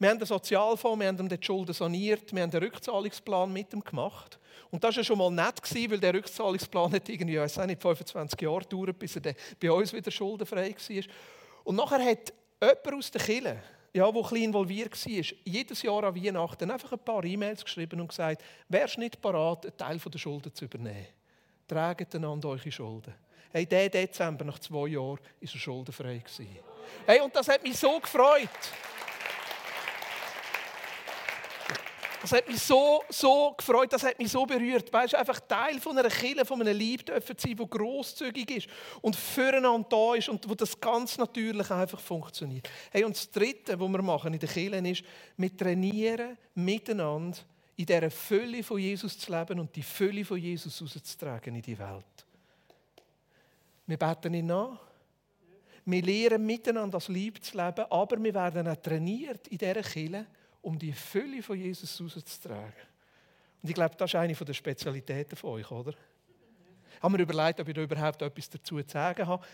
Wir 0.00 0.08
haben 0.08 0.18
den 0.18 0.26
Sozialfonds, 0.26 0.98
wir 0.98 1.08
haben 1.08 1.28
die 1.28 1.38
Schulden 1.42 1.74
saniert, 1.74 2.34
wir 2.34 2.42
haben 2.42 2.50
einen 2.50 2.62
Rückzahlungsplan 2.62 3.52
mit 3.52 3.70
ihm 3.74 3.84
gemacht. 3.84 4.38
Und 4.70 4.82
das 4.82 4.96
war 4.96 5.04
schon 5.04 5.18
mal 5.18 5.30
nett, 5.30 5.60
weil 5.90 6.00
der 6.00 6.14
Rückzahlungsplan 6.14 6.94
hat 6.94 7.06
irgendwie, 7.06 7.36
ich 7.36 7.56
nicht, 7.66 7.82
25 7.82 8.40
Jahre 8.40 8.60
gedauert, 8.60 8.98
bis 8.98 9.16
er 9.16 9.34
bei 9.60 9.70
uns 9.70 9.92
wieder 9.92 10.10
schuldenfrei 10.10 10.74
war. 10.74 11.04
Und 11.64 11.76
nachher 11.76 12.02
hat 12.02 12.32
jemand 12.62 12.94
aus 12.94 13.10
der 13.10 13.20
Kirche, 13.20 13.62
ja, 13.92 14.10
der 14.10 14.16
ein 14.16 14.22
bisschen 14.22 14.36
involviert 14.38 15.06
war, 15.06 15.36
jedes 15.44 15.82
Jahr 15.82 16.04
an 16.04 16.16
Weihnachten 16.16 16.70
einfach 16.70 16.92
ein 16.92 16.98
paar 17.00 17.22
E-Mails 17.22 17.62
geschrieben 17.62 18.00
und 18.00 18.08
gesagt, 18.08 18.42
wärst 18.70 18.96
nicht 18.96 19.20
bereit, 19.20 19.66
einen 19.66 19.76
Teil 19.76 19.98
der 19.98 20.18
Schulden 20.18 20.54
zu 20.54 20.64
übernehmen? 20.64 21.08
Tragt 21.68 22.14
einander 22.14 22.48
eure 22.48 22.72
Schulden. 22.72 23.12
Hey, 23.52 23.66
der 23.66 23.90
Dezember, 23.90 24.46
nach 24.46 24.60
zwei 24.60 24.88
Jahren, 24.88 25.18
war 25.18 25.20
er 25.42 25.46
schuldenfrei. 25.46 26.22
Hey, 27.04 27.20
und 27.20 27.36
das 27.36 27.48
hat 27.48 27.62
mich 27.62 27.76
so 27.76 28.00
gefreut. 28.00 28.48
Das 32.20 32.32
hat 32.32 32.48
mich 32.48 32.60
so, 32.60 33.02
so 33.08 33.54
gefreut, 33.56 33.92
das 33.92 34.02
hat 34.02 34.18
mich 34.18 34.30
so 34.30 34.44
berührt. 34.44 34.92
Weißt 34.92 35.14
du, 35.14 35.18
einfach 35.18 35.40
Teil 35.40 35.80
von 35.80 35.96
einer 35.96 36.10
Kirche, 36.10 36.44
von 36.44 36.60
einem 36.60 36.76
Lieb 36.76 37.06
dürfen 37.06 37.34
sein, 37.38 37.56
die 37.56 37.66
grosszügig 37.66 38.50
ist 38.50 38.68
und 39.00 39.16
füreinander 39.16 39.88
da 39.88 40.14
ist 40.14 40.28
und 40.28 40.48
wo 40.48 40.54
das 40.54 40.78
ganz 40.78 41.16
natürlich 41.16 41.70
einfach 41.70 42.00
funktioniert. 42.00 42.68
Hey, 42.90 43.04
und 43.04 43.16
das 43.16 43.30
Dritte, 43.30 43.80
was 43.80 43.88
wir 43.88 44.02
machen 44.02 44.34
in 44.34 44.38
der 44.38 44.48
Kirche, 44.48 44.76
ist, 44.76 45.02
wir 45.36 45.56
trainieren 45.56 46.36
miteinander 46.54 47.38
in 47.76 47.86
dieser 47.86 48.10
Fülle 48.10 48.62
von 48.62 48.78
Jesus 48.78 49.18
zu 49.18 49.32
leben 49.32 49.58
und 49.58 49.74
die 49.74 49.82
Fülle 49.82 50.22
von 50.22 50.36
Jesus 50.36 50.82
rauszutragen 50.82 51.54
in 51.54 51.62
die 51.62 51.78
Welt. 51.78 52.04
Wir 53.86 53.96
beten 53.96 54.34
ihn 54.34 54.46
nach. 54.46 54.78
Wir 55.86 56.02
lernen 56.02 56.44
miteinander 56.44 56.98
das 56.98 57.08
Lieb 57.08 57.42
zu 57.42 57.56
leben, 57.56 57.86
aber 57.88 58.22
wir 58.22 58.34
werden 58.34 58.68
auch 58.68 58.76
trainiert 58.76 59.48
in 59.48 59.56
dieser 59.56 59.82
Kirche, 59.82 60.26
um 60.62 60.78
die 60.78 60.92
Fülle 60.92 61.42
von 61.42 61.58
Jesus 61.58 62.00
rauszutragen. 62.00 62.72
Und 63.62 63.68
ich 63.68 63.74
glaube, 63.74 63.94
das 63.96 64.10
ist 64.10 64.14
eine 64.14 64.34
der 64.34 64.54
Spezialitäten 64.54 65.36
von 65.36 65.50
euch, 65.50 65.70
oder? 65.70 65.92
Ich 66.96 67.02
habe 67.02 67.16
mir 67.16 67.22
überlegt, 67.22 67.60
ob 67.60 67.68
ich 67.68 67.74
da 67.74 67.82
überhaupt 67.82 68.22
etwas 68.22 68.50
dazu 68.50 68.82
zu 68.82 68.88
sagen 68.88 69.26
habe. 69.26 69.44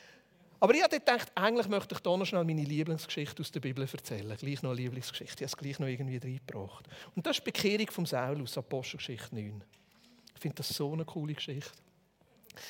Aber 0.59 0.75
ich 0.75 0.83
habe 0.83 0.99
gedacht, 0.99 1.31
eigentlich 1.35 1.69
möchte 1.69 1.95
ich 1.95 2.01
hier 2.03 2.17
noch 2.17 2.25
schnell 2.25 2.45
meine 2.45 2.65
Lieblingsgeschichte 2.65 3.43
aus 3.43 3.53
der 3.53 3.61
Bibel 3.61 3.87
erzählen. 3.87 4.37
Gleich 4.37 4.63
noch 4.63 4.71
eine 4.71 4.81
Lieblingsgeschichte. 4.81 5.45
Ich 5.45 5.53
habe 5.53 5.57
es 5.57 5.57
gleich 5.57 5.79
noch 5.79 5.87
irgendwie 5.87 6.17
reingebracht. 6.17 6.89
Und 7.15 7.27
das 7.27 7.39
ist 7.39 7.47
die 7.47 7.51
Bekehrung 7.51 7.91
vom 7.91 8.07
Saulus, 8.07 8.57
Apostelgeschichte 8.57 9.35
9. 9.35 9.63
Ich 10.35 10.41
finde 10.41 10.57
das 10.57 10.69
so 10.69 10.93
eine 10.93 11.05
coole 11.05 11.35
Geschichte. 11.35 11.73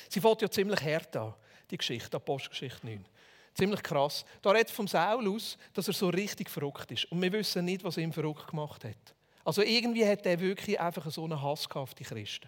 Sie 0.09 0.19
fängt 0.19 0.41
ja 0.41 0.49
ziemlich 0.49 0.81
hart 0.81 1.15
an, 1.15 1.33
die 1.71 1.77
Geschichte, 1.77 2.17
Apostelgeschichte 2.17 2.85
9. 2.85 3.05
Ziemlich 3.57 3.81
krass. 3.81 4.23
Da 4.43 4.51
redet 4.51 4.69
vom 4.69 4.87
Saulus, 4.87 5.57
dass 5.73 5.87
er 5.87 5.93
so 5.93 6.09
richtig 6.09 6.47
verrückt 6.47 6.91
ist. 6.91 7.05
Und 7.11 7.19
wir 7.21 7.31
wissen 7.31 7.65
nicht, 7.65 7.83
was 7.83 7.97
ihn 7.97 8.13
verrückt 8.13 8.47
gemacht 8.47 8.83
hat. 8.83 9.15
Also 9.43 9.63
irgendwie 9.63 10.05
hat 10.05 10.25
er 10.27 10.39
wirklich 10.39 10.79
einfach 10.79 11.09
so 11.09 11.23
einen 11.23 11.41
Hass 11.41 11.67
auf 11.71 11.95
die 11.95 12.03
Christen. 12.03 12.47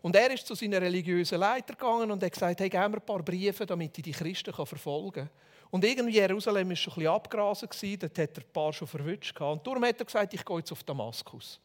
Und 0.00 0.16
er 0.16 0.30
ist 0.32 0.46
zu 0.46 0.54
seinen 0.54 0.82
religiösen 0.82 1.38
Leiter 1.38 1.74
gegangen 1.74 2.10
und 2.10 2.22
hat 2.22 2.32
gesagt, 2.32 2.58
hey, 2.58 2.70
gib 2.70 2.80
mir 2.80 2.86
ein 2.86 3.04
paar 3.04 3.22
Briefe, 3.22 3.66
damit 3.66 3.98
ich 3.98 4.04
die 4.04 4.12
Christen 4.12 4.54
verfolgen 4.54 5.12
kann. 5.12 5.30
Und 5.70 5.84
irgendwie 5.84 6.14
Jerusalem 6.14 6.70
war 6.70 6.76
schon 6.76 6.92
ein 6.94 6.96
bisschen 6.96 7.12
abgrasen, 7.12 7.68
dort 8.00 8.18
hat 8.18 8.38
er 8.38 8.42
ein 8.42 8.52
paar 8.52 8.72
schon 8.72 8.88
verwünscht. 8.88 9.38
Und 9.38 9.66
darum 9.66 9.84
hat 9.84 9.98
er 9.98 10.06
gesagt, 10.06 10.32
ich 10.32 10.44
gehe 10.44 10.56
jetzt 10.56 10.72
auf 10.72 10.82
Damaskus. 10.84 11.60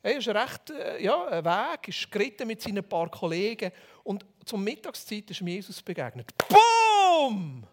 Er 0.00 0.16
ist 0.16 0.28
recht, 0.28 0.70
äh, 0.70 1.02
ja, 1.02 1.26
ein 1.26 1.44
Weg, 1.44 1.88
ist 1.88 2.10
geritten 2.12 2.46
mit 2.46 2.62
seinen 2.62 2.84
paar 2.84 3.10
Kollegen 3.10 3.72
und 4.04 4.24
zur 4.44 4.60
Mittagszeit 4.60 5.28
ist 5.28 5.40
ihm 5.40 5.48
Jesus 5.48 5.82
begegnet. 5.82 6.32
Boom! 6.48 7.66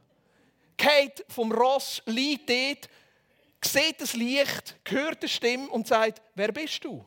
Geht 0.77 1.25
vom 1.29 1.51
Ross, 1.51 2.01
liegt 2.05 2.49
dort, 2.49 2.89
sieht 3.63 4.01
das 4.01 4.13
Licht, 4.13 4.75
hört 4.87 5.21
eine 5.21 5.29
Stimme 5.29 5.69
und 5.69 5.87
sagt, 5.87 6.21
wer 6.35 6.51
bist 6.51 6.83
du? 6.83 7.05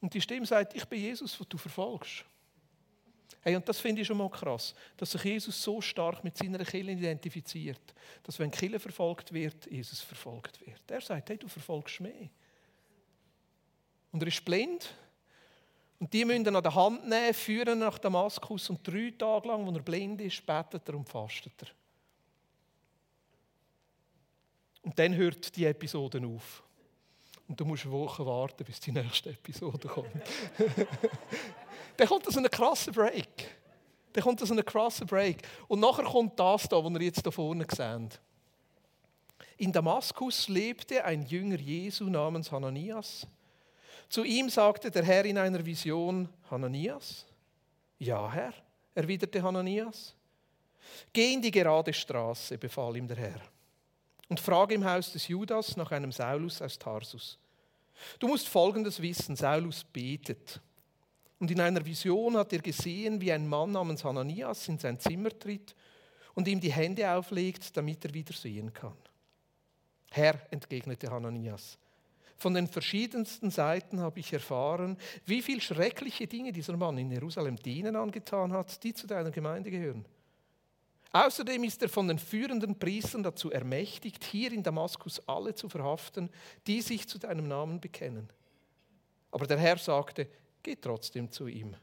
Und 0.00 0.12
die 0.12 0.20
Stimme 0.20 0.46
sagt, 0.46 0.74
ich 0.74 0.84
bin 0.84 1.00
Jesus, 1.00 1.36
den 1.36 1.46
du 1.48 1.58
verfolgst. 1.58 2.24
Hey, 3.40 3.54
und 3.54 3.68
das 3.68 3.78
finde 3.78 4.02
ich 4.02 4.08
schon 4.08 4.16
mal 4.16 4.28
krass, 4.28 4.74
dass 4.96 5.12
sich 5.12 5.22
Jesus 5.22 5.62
so 5.62 5.80
stark 5.80 6.24
mit 6.24 6.36
seiner 6.36 6.58
Kirche 6.64 6.90
identifiziert, 6.90 7.94
dass 8.24 8.38
wenn 8.40 8.50
Kirche 8.50 8.80
verfolgt 8.80 9.32
wird, 9.32 9.70
Jesus 9.70 10.00
verfolgt 10.00 10.60
wird. 10.66 10.80
Er 10.88 11.00
sagt, 11.00 11.28
hey, 11.28 11.38
du 11.38 11.46
verfolgst 11.46 12.00
mich. 12.00 12.28
Und 14.10 14.20
er 14.20 14.26
ist 14.26 14.44
blind. 14.44 14.92
Und 16.00 16.12
die 16.12 16.24
müssen 16.24 16.44
ihn 16.44 16.56
an 16.56 16.62
der 16.62 16.74
Hand 16.74 17.08
nehmen, 17.08 17.32
führen 17.32 17.78
nach 17.78 17.98
Damaskus 17.98 18.68
und 18.68 18.86
drei 18.86 19.14
Tage 19.16 19.48
lang, 19.48 19.64
wo 19.64 19.70
er 19.70 19.82
blind 19.82 20.20
ist, 20.20 20.44
betet 20.44 20.88
er 20.88 20.94
und 20.96 21.08
fastet 21.08 21.54
er. 21.62 21.68
Und 24.86 24.96
dann 25.00 25.16
hört 25.16 25.56
die 25.56 25.64
Episode 25.64 26.24
auf. 26.24 26.62
Und 27.48 27.58
du 27.58 27.64
musst 27.64 27.90
Wochen 27.90 28.24
warten, 28.24 28.64
bis 28.64 28.78
die 28.78 28.92
nächste 28.92 29.30
Episode 29.30 29.88
kommt. 29.88 30.12
dann 31.96 32.06
kommt 32.06 32.24
so 32.32 32.38
ein 32.38 32.48
krasser 32.48 32.92
Break. 32.92 33.26
Dann 34.12 34.22
kommt 34.22 34.38
so 34.38 34.54
ein 34.54 34.64
krasser 34.64 35.04
Break. 35.04 35.42
Und 35.66 35.80
nachher 35.80 36.04
kommt 36.04 36.38
das 36.38 36.68
da, 36.68 36.76
was 36.76 36.92
ihr 36.92 37.02
jetzt 37.02 37.26
da 37.26 37.32
vorne 37.32 37.66
seht. 37.68 38.20
In 39.56 39.72
Damaskus 39.72 40.46
lebte 40.46 41.04
ein 41.04 41.26
Jünger 41.26 41.58
Jesu 41.58 42.04
namens 42.04 42.52
Hananias. 42.52 43.26
Zu 44.08 44.22
ihm 44.22 44.48
sagte 44.48 44.88
der 44.88 45.02
Herr 45.02 45.24
in 45.24 45.36
einer 45.36 45.66
Vision, 45.66 46.28
Hananias? 46.48 47.26
Ja, 47.98 48.30
Herr, 48.30 48.54
erwiderte 48.94 49.42
Hananias. 49.42 50.14
Geh 51.12 51.32
in 51.32 51.42
die 51.42 51.50
gerade 51.50 51.92
Straße, 51.92 52.56
befahl 52.56 52.96
ihm 52.96 53.08
der 53.08 53.16
Herr 53.16 53.55
und 54.28 54.40
frage 54.40 54.74
im 54.74 54.84
Haus 54.84 55.12
des 55.12 55.28
Judas 55.28 55.76
nach 55.76 55.92
einem 55.92 56.12
Saulus 56.12 56.60
aus 56.60 56.78
Tarsus. 56.78 57.38
Du 58.18 58.28
musst 58.28 58.48
Folgendes 58.48 59.00
wissen, 59.00 59.36
Saulus 59.36 59.84
betet. 59.84 60.60
Und 61.38 61.50
in 61.50 61.60
einer 61.60 61.84
Vision 61.84 62.36
hat 62.36 62.52
er 62.52 62.60
gesehen, 62.60 63.20
wie 63.20 63.32
ein 63.32 63.46
Mann 63.46 63.72
namens 63.72 64.04
Hananias 64.04 64.68
in 64.68 64.78
sein 64.78 64.98
Zimmer 64.98 65.30
tritt 65.30 65.74
und 66.34 66.48
ihm 66.48 66.60
die 66.60 66.72
Hände 66.72 67.10
auflegt, 67.10 67.76
damit 67.76 68.04
er 68.04 68.14
wieder 68.14 68.32
sehen 68.32 68.72
kann. 68.72 68.96
Herr, 70.10 70.40
entgegnete 70.50 71.10
Hananias, 71.10 71.78
von 72.38 72.52
den 72.52 72.66
verschiedensten 72.66 73.50
Seiten 73.50 74.00
habe 74.00 74.20
ich 74.20 74.32
erfahren, 74.32 74.98
wie 75.24 75.40
viel 75.40 75.60
schreckliche 75.60 76.26
Dinge 76.26 76.52
dieser 76.52 76.76
Mann 76.76 76.98
in 76.98 77.10
Jerusalem 77.10 77.56
denen 77.56 77.96
angetan 77.96 78.52
hat, 78.52 78.82
die 78.82 78.92
zu 78.92 79.06
deiner 79.06 79.30
Gemeinde 79.30 79.70
gehören. 79.70 80.04
Außerdem 81.16 81.64
ist 81.64 81.80
er 81.80 81.88
von 81.88 82.08
den 82.08 82.18
führenden 82.18 82.78
Priestern 82.78 83.22
dazu 83.22 83.50
ermächtigt, 83.50 84.22
hier 84.22 84.52
in 84.52 84.62
Damaskus 84.62 85.26
alle 85.26 85.54
zu 85.54 85.66
verhaften, 85.70 86.28
die 86.66 86.82
sich 86.82 87.08
zu 87.08 87.18
deinem 87.18 87.48
Namen 87.48 87.80
bekennen. 87.80 88.28
Aber 89.30 89.46
der 89.46 89.56
Herr 89.56 89.78
sagte, 89.78 90.28
geh 90.62 90.76
trotzdem 90.76 91.30
zu 91.30 91.46
ihm. 91.46 91.74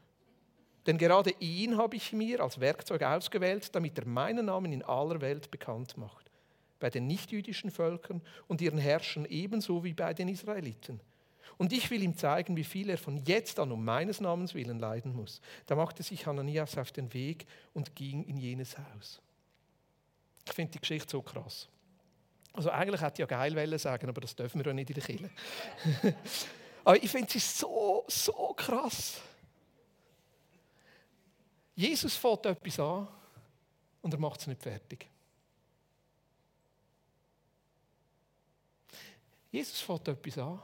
Denn 0.86 0.98
gerade 0.98 1.34
ihn 1.40 1.76
habe 1.76 1.96
ich 1.96 2.12
mir 2.12 2.38
als 2.38 2.60
Werkzeug 2.60 3.02
ausgewählt, 3.02 3.74
damit 3.74 3.98
er 3.98 4.06
meinen 4.06 4.46
Namen 4.46 4.72
in 4.72 4.84
aller 4.84 5.20
Welt 5.20 5.50
bekannt 5.50 5.96
macht. 5.96 6.30
Bei 6.78 6.88
den 6.88 7.08
nichtjüdischen 7.08 7.72
Völkern 7.72 8.22
und 8.46 8.60
ihren 8.60 8.78
Herrschern 8.78 9.24
ebenso 9.24 9.82
wie 9.82 9.94
bei 9.94 10.14
den 10.14 10.28
Israeliten. 10.28 11.00
Und 11.58 11.72
ich 11.72 11.90
will 11.90 12.04
ihm 12.04 12.16
zeigen, 12.16 12.56
wie 12.56 12.62
viel 12.62 12.88
er 12.88 12.98
von 12.98 13.16
jetzt 13.16 13.58
an 13.58 13.72
um 13.72 13.84
meines 13.84 14.20
Namens 14.20 14.54
willen 14.54 14.78
leiden 14.78 15.12
muss. 15.12 15.40
Da 15.66 15.74
machte 15.74 16.04
sich 16.04 16.24
Hananias 16.24 16.78
auf 16.78 16.92
den 16.92 17.12
Weg 17.12 17.46
und 17.72 17.96
ging 17.96 18.22
in 18.22 18.36
jenes 18.36 18.78
Haus. 18.78 19.20
Ich 20.46 20.52
finde 20.52 20.72
die 20.72 20.80
Geschichte 20.80 21.10
so 21.10 21.22
krass. 21.22 21.68
Also 22.52 22.70
eigentlich 22.70 23.00
hätte 23.00 23.14
ich 23.14 23.18
ja 23.18 23.26
geil 23.26 23.78
sagen, 23.78 24.08
aber 24.08 24.20
das 24.20 24.36
dürfen 24.36 24.60
wir 24.60 24.66
ja 24.66 24.72
nicht 24.72 24.90
in 24.90 24.94
der 24.94 25.02
Kirche. 25.02 25.30
aber 26.84 27.02
ich 27.02 27.10
finde 27.10 27.30
sie 27.30 27.40
so, 27.40 28.04
so 28.06 28.54
krass. 28.56 29.20
Jesus 31.74 32.14
fährt 32.14 32.46
etwas 32.46 32.78
an 32.78 33.08
und 34.02 34.14
er 34.14 34.20
macht 34.20 34.40
es 34.40 34.46
nicht 34.46 34.62
fertig. 34.62 35.08
Jesus 39.50 39.80
fährt 39.80 40.06
etwas 40.08 40.38
an 40.38 40.60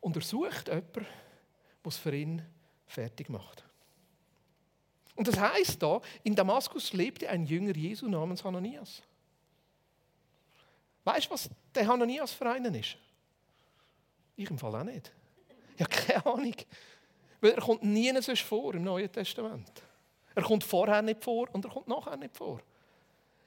und 0.00 0.14
er 0.16 0.22
sucht 0.22 0.68
jemanden, 0.68 0.92
der 0.92 1.06
es 1.84 1.96
für 1.96 2.14
ihn 2.14 2.42
fertig 2.86 3.28
macht. 3.28 3.67
Und 5.18 5.26
das 5.26 5.36
heißt 5.36 5.82
da, 5.82 6.00
in 6.22 6.36
Damaskus 6.36 6.92
lebte 6.92 7.28
ein 7.28 7.44
Jünger 7.44 7.74
Jesu 7.74 8.08
namens 8.08 8.44
Hananias. 8.44 9.02
Weißt 11.02 11.26
du, 11.26 11.30
was 11.32 11.50
der 11.74 11.88
Hananias 11.88 12.32
für 12.32 12.48
einen 12.48 12.72
ist? 12.72 12.96
Ich 14.36 14.48
im 14.48 14.56
Fall 14.56 14.76
auch 14.76 14.84
nicht. 14.84 15.10
Ja, 15.76 15.86
keine 15.86 16.24
Ahnung. 16.24 16.54
Weil 17.40 17.50
er 17.50 17.60
kommt 17.60 17.82
nie 17.82 18.12
sonst 18.22 18.42
vor 18.42 18.72
im 18.74 18.84
Neuen 18.84 19.10
Testament. 19.10 19.82
Er 20.36 20.42
kommt 20.44 20.62
vorher 20.62 21.02
nicht 21.02 21.24
vor 21.24 21.48
und 21.52 21.64
er 21.64 21.70
kommt 21.72 21.88
nachher 21.88 22.16
nicht 22.16 22.36
vor. 22.36 22.60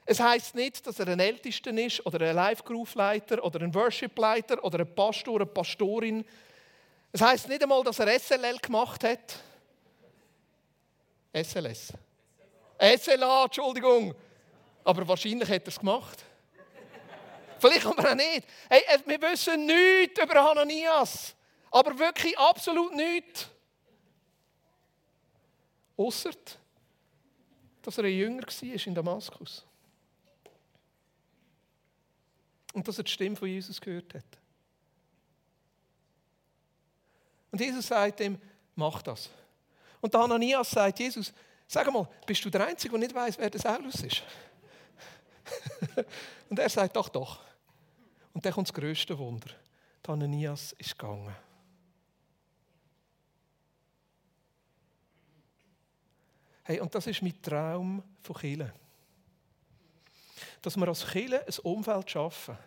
Es 0.05 0.19
heißt 0.19 0.55
nicht, 0.55 0.85
dass 0.85 0.99
er 0.99 1.07
ein 1.07 1.21
Ältesten 1.21 1.77
ist 1.77 2.05
oder 2.05 2.19
ein 2.27 2.35
Live-Groove-Leiter 2.35 3.41
oder 3.45 3.61
ein 3.61 3.73
Worship-Leiter 3.73 4.61
oder 4.61 4.79
ein 4.79 4.93
Pastor, 4.93 5.35
eine 5.35 5.45
Pastorin. 5.45 6.25
Es 7.13 7.21
heißt 7.21 7.47
nicht 7.47 7.63
einmal, 7.63 7.81
dass 7.85 7.99
er 7.99 8.19
SLL 8.19 8.57
gemacht 8.57 9.05
hat. 9.05 9.39
SLS. 11.33 11.93
SLA, 12.79 13.45
Entschuldigung. 13.45 14.15
Aber 14.83 15.07
wahrscheinlich 15.07 15.49
hat 15.49 15.63
er 15.63 15.67
es 15.67 15.79
gemacht. 15.79 16.25
Vielleicht 17.59 17.85
aber 17.85 18.09
auch 18.09 18.15
nicht. 18.15 18.47
Hey, 18.67 18.81
wir 19.05 19.21
wissen 19.21 19.65
nichts 19.65 20.21
über 20.21 20.43
Hananias. 20.43 21.35
Aber 21.69 21.97
wirklich 21.97 22.37
absolut 22.37 22.93
nichts. 22.95 23.47
Ausser, 25.95 26.31
dass 27.83 27.97
er 27.97 28.05
ein 28.05 28.17
Jünger 28.17 28.43
war 28.43 28.87
in 28.87 28.95
Damaskus. 28.95 29.63
Und 32.73 32.87
dass 32.87 32.97
er 32.97 33.03
die 33.03 33.11
Stimme 33.11 33.35
von 33.35 33.47
Jesus 33.47 33.79
gehört 33.79 34.13
hat. 34.15 34.25
Und 37.51 37.61
Jesus 37.61 37.85
sagt 37.85 38.19
ihm, 38.21 38.39
mach 38.75 39.01
das. 39.03 39.29
Und 40.01 40.13
der 40.13 40.21
Hananias 40.21 40.71
sagt, 40.71 40.99
Jesus, 40.99 41.31
sag 41.67 41.91
mal, 41.93 42.07
bist 42.25 42.43
du 42.43 42.49
der 42.49 42.67
Einzige, 42.67 42.91
der 42.91 42.99
nicht 42.99 43.15
weiß, 43.15 43.37
wer 43.37 43.49
der 43.49 43.61
Saulus 43.61 44.01
ist? 44.01 44.23
und 46.49 46.59
er 46.59 46.69
sagt, 46.69 46.95
doch, 46.95 47.09
doch. 47.09 47.39
Und 48.33 48.45
dann 48.45 48.53
kommt 48.53 48.67
das 48.67 48.73
größte 48.73 49.17
Wunder. 49.17 49.49
Der 50.05 50.13
Hananias 50.13 50.73
ist 50.73 50.97
gegangen. 50.97 51.35
Hey, 56.63 56.79
und 56.79 56.93
das 56.93 57.07
ist 57.07 57.21
mein 57.21 57.39
Traum 57.41 58.03
von 58.21 58.35
Kirche. 58.35 58.73
Dass 60.61 60.77
wir 60.77 60.87
als 60.87 61.07
Kirche 61.07 61.45
ein 61.45 61.59
Umfeld 61.63 62.09
schaffen, 62.09 62.57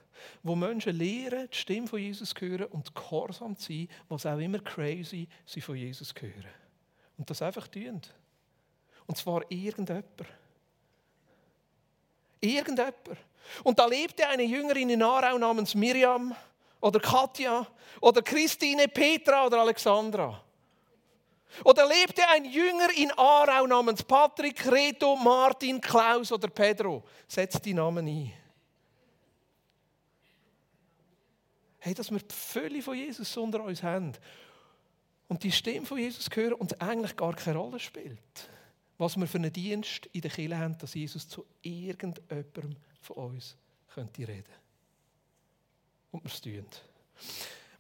wo 0.43 0.55
Menschen 0.55 0.97
lernen, 0.97 1.49
die 1.51 1.57
Stimme 1.57 1.87
von 1.87 1.99
Jesus 1.99 2.31
zu 2.31 2.41
hören 2.41 2.67
und 2.67 2.95
gehorsam 2.95 3.57
zu 3.57 3.73
sein, 3.73 3.89
was 4.09 4.27
auch 4.27 4.39
immer 4.39 4.59
crazy 4.59 5.29
sie 5.47 5.61
von 5.61 5.77
Jesus 5.77 6.13
hören. 6.19 6.64
Und 7.17 7.31
das 7.31 7.43
einfach 7.43 7.69
tun. 7.69 8.01
Und 9.07 9.17
zwar 9.17 9.43
irgendjemand. 9.51 10.05
Irgendjemand. 12.41 12.95
Und 13.63 13.79
da 13.79 13.87
lebte 13.87 14.27
eine 14.27 14.43
Jüngerin 14.43 14.91
in 14.91 15.03
Aarau 15.03 15.39
namens 15.39 15.75
Miriam 15.75 16.35
oder 16.81 17.01
Katja 17.01 17.67
oder 18.01 18.23
Christine, 18.23 18.89
Petra 18.89 19.47
oder 19.47 19.61
Alexandra. 19.61 20.43
Oder 21.63 21.87
lebte 21.87 22.27
ein 22.29 22.47
Jünger 22.47 22.89
in 22.97 23.13
Aarau 23.13 23.67
namens 23.67 24.03
Patrick, 24.03 24.67
Reto, 24.71 25.15
Martin, 25.15 25.81
Klaus 25.81 26.33
oder 26.33 26.49
Pedro. 26.49 27.05
Setzt 27.29 27.65
die 27.65 27.75
Namen 27.75 28.07
ein. 28.07 28.33
Hey, 31.79 31.95
dass 31.95 32.11
wir 32.11 32.19
die 32.19 32.35
Fülle 32.35 32.83
von 32.83 32.97
Jesus 32.97 33.37
unter 33.37 33.63
uns 33.63 33.83
haben 33.83 34.15
und 35.29 35.43
die 35.43 35.53
Stimme 35.53 35.87
von 35.87 35.99
Jesus 35.99 36.29
hören 36.35 36.55
und 36.55 36.81
eigentlich 36.81 37.17
gar 37.17 37.35
keine 37.35 37.59
Rolle 37.59 37.79
spielt. 37.79 38.49
Was 38.99 39.17
wir 39.17 39.27
für 39.27 39.39
einen 39.39 39.53
Dienst 39.53 40.07
in 40.13 40.21
der 40.21 40.31
Kirche 40.31 40.59
haben, 40.59 40.79
dass 40.79 40.95
Jesus 40.95 41.29
zu 41.29 41.45
irgendjemandem 41.63 42.77
von 43.01 43.17
uns 43.17 43.57
könnte 43.93 44.27
reden. 44.27 44.53
Und 46.13 46.23
wir 46.23 46.31
es 46.31 46.41
tun. 46.41 46.67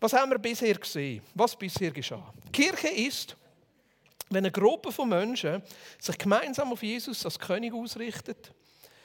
Was 0.00 0.12
haben 0.12 0.30
wir 0.30 0.38
bisher 0.38 0.74
gesehen? 0.74 1.22
Was 1.34 1.56
bisher 1.56 1.90
geschah? 1.90 2.32
Die 2.48 2.52
Kirche 2.52 2.88
ist, 2.88 3.36
wenn 4.28 4.44
eine 4.44 4.50
Gruppe 4.50 4.90
von 4.90 5.08
Menschen 5.08 5.62
sich 5.98 6.18
gemeinsam 6.18 6.72
auf 6.72 6.82
Jesus 6.82 7.24
als 7.24 7.38
König 7.38 7.72
ausrichtet, 7.72 8.52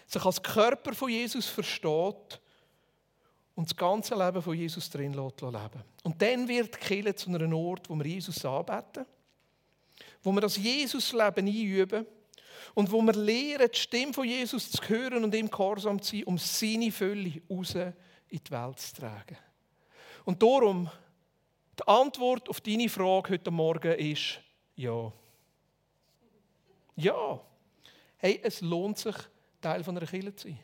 sich 0.08 0.25
als 0.25 0.41
Körper 0.41 0.93
von 0.93 1.10
Jesus 1.10 1.45
versteht 1.45 2.41
und 3.60 3.69
das 3.69 3.76
ganze 3.76 4.15
Leben 4.15 4.41
von 4.41 4.56
Jesus 4.56 4.89
drin 4.89 5.12
leben 5.12 5.84
Und 6.04 6.22
dann 6.22 6.48
wird 6.48 6.76
die 6.76 6.80
Kirche 6.80 7.13
zu 7.13 7.30
einem 7.30 7.54
Ort, 7.54 7.89
wo 7.89 7.95
wir 7.95 8.06
Jesus 8.06 8.45
anbeten, 8.45 9.06
wo 10.24 10.32
wir 10.32 10.39
das 10.39 10.56
Jesus-Leben 10.56 11.45
einüben 11.45 12.06
und 12.74 12.89
wo 12.89 13.02
wir 13.02 13.12
lernen, 13.12 13.67
die 13.69 13.78
Stimme 13.78 14.13
von 14.13 14.26
Jesus 14.26 14.72
zu 14.72 14.82
hören 14.88 15.26
und 15.26 15.36
ihm 15.36 15.52
gehorsam 15.52 16.02
zu 16.02 16.15
sein, 16.15 16.24
um 16.24 16.38
seine 16.38 16.89
Fülle 16.89 17.41
raus 17.50 17.76
in 17.76 17.93
die 18.30 18.50
Welt 18.50 18.80
zu 18.80 18.95
tragen. 18.95 19.38
Und 20.24 20.41
darum, 20.41 20.89
die 21.78 21.86
Antwort 21.86 22.48
auf 22.48 22.62
deine 22.62 22.88
Frage 22.88 23.34
heute 23.34 23.52
Morgen 23.52 23.91
ist 24.00 24.39
ja. 24.78 25.12
Ja. 26.95 27.41
Hey, 28.19 28.39
es 28.41 28.62
lohnt 28.62 29.00
sich, 29.00 29.15
Teil 29.60 29.84
von 29.84 29.98
einer 29.98 30.08
Kirche 30.08 30.34
zu 30.34 30.48
sein. 30.48 30.60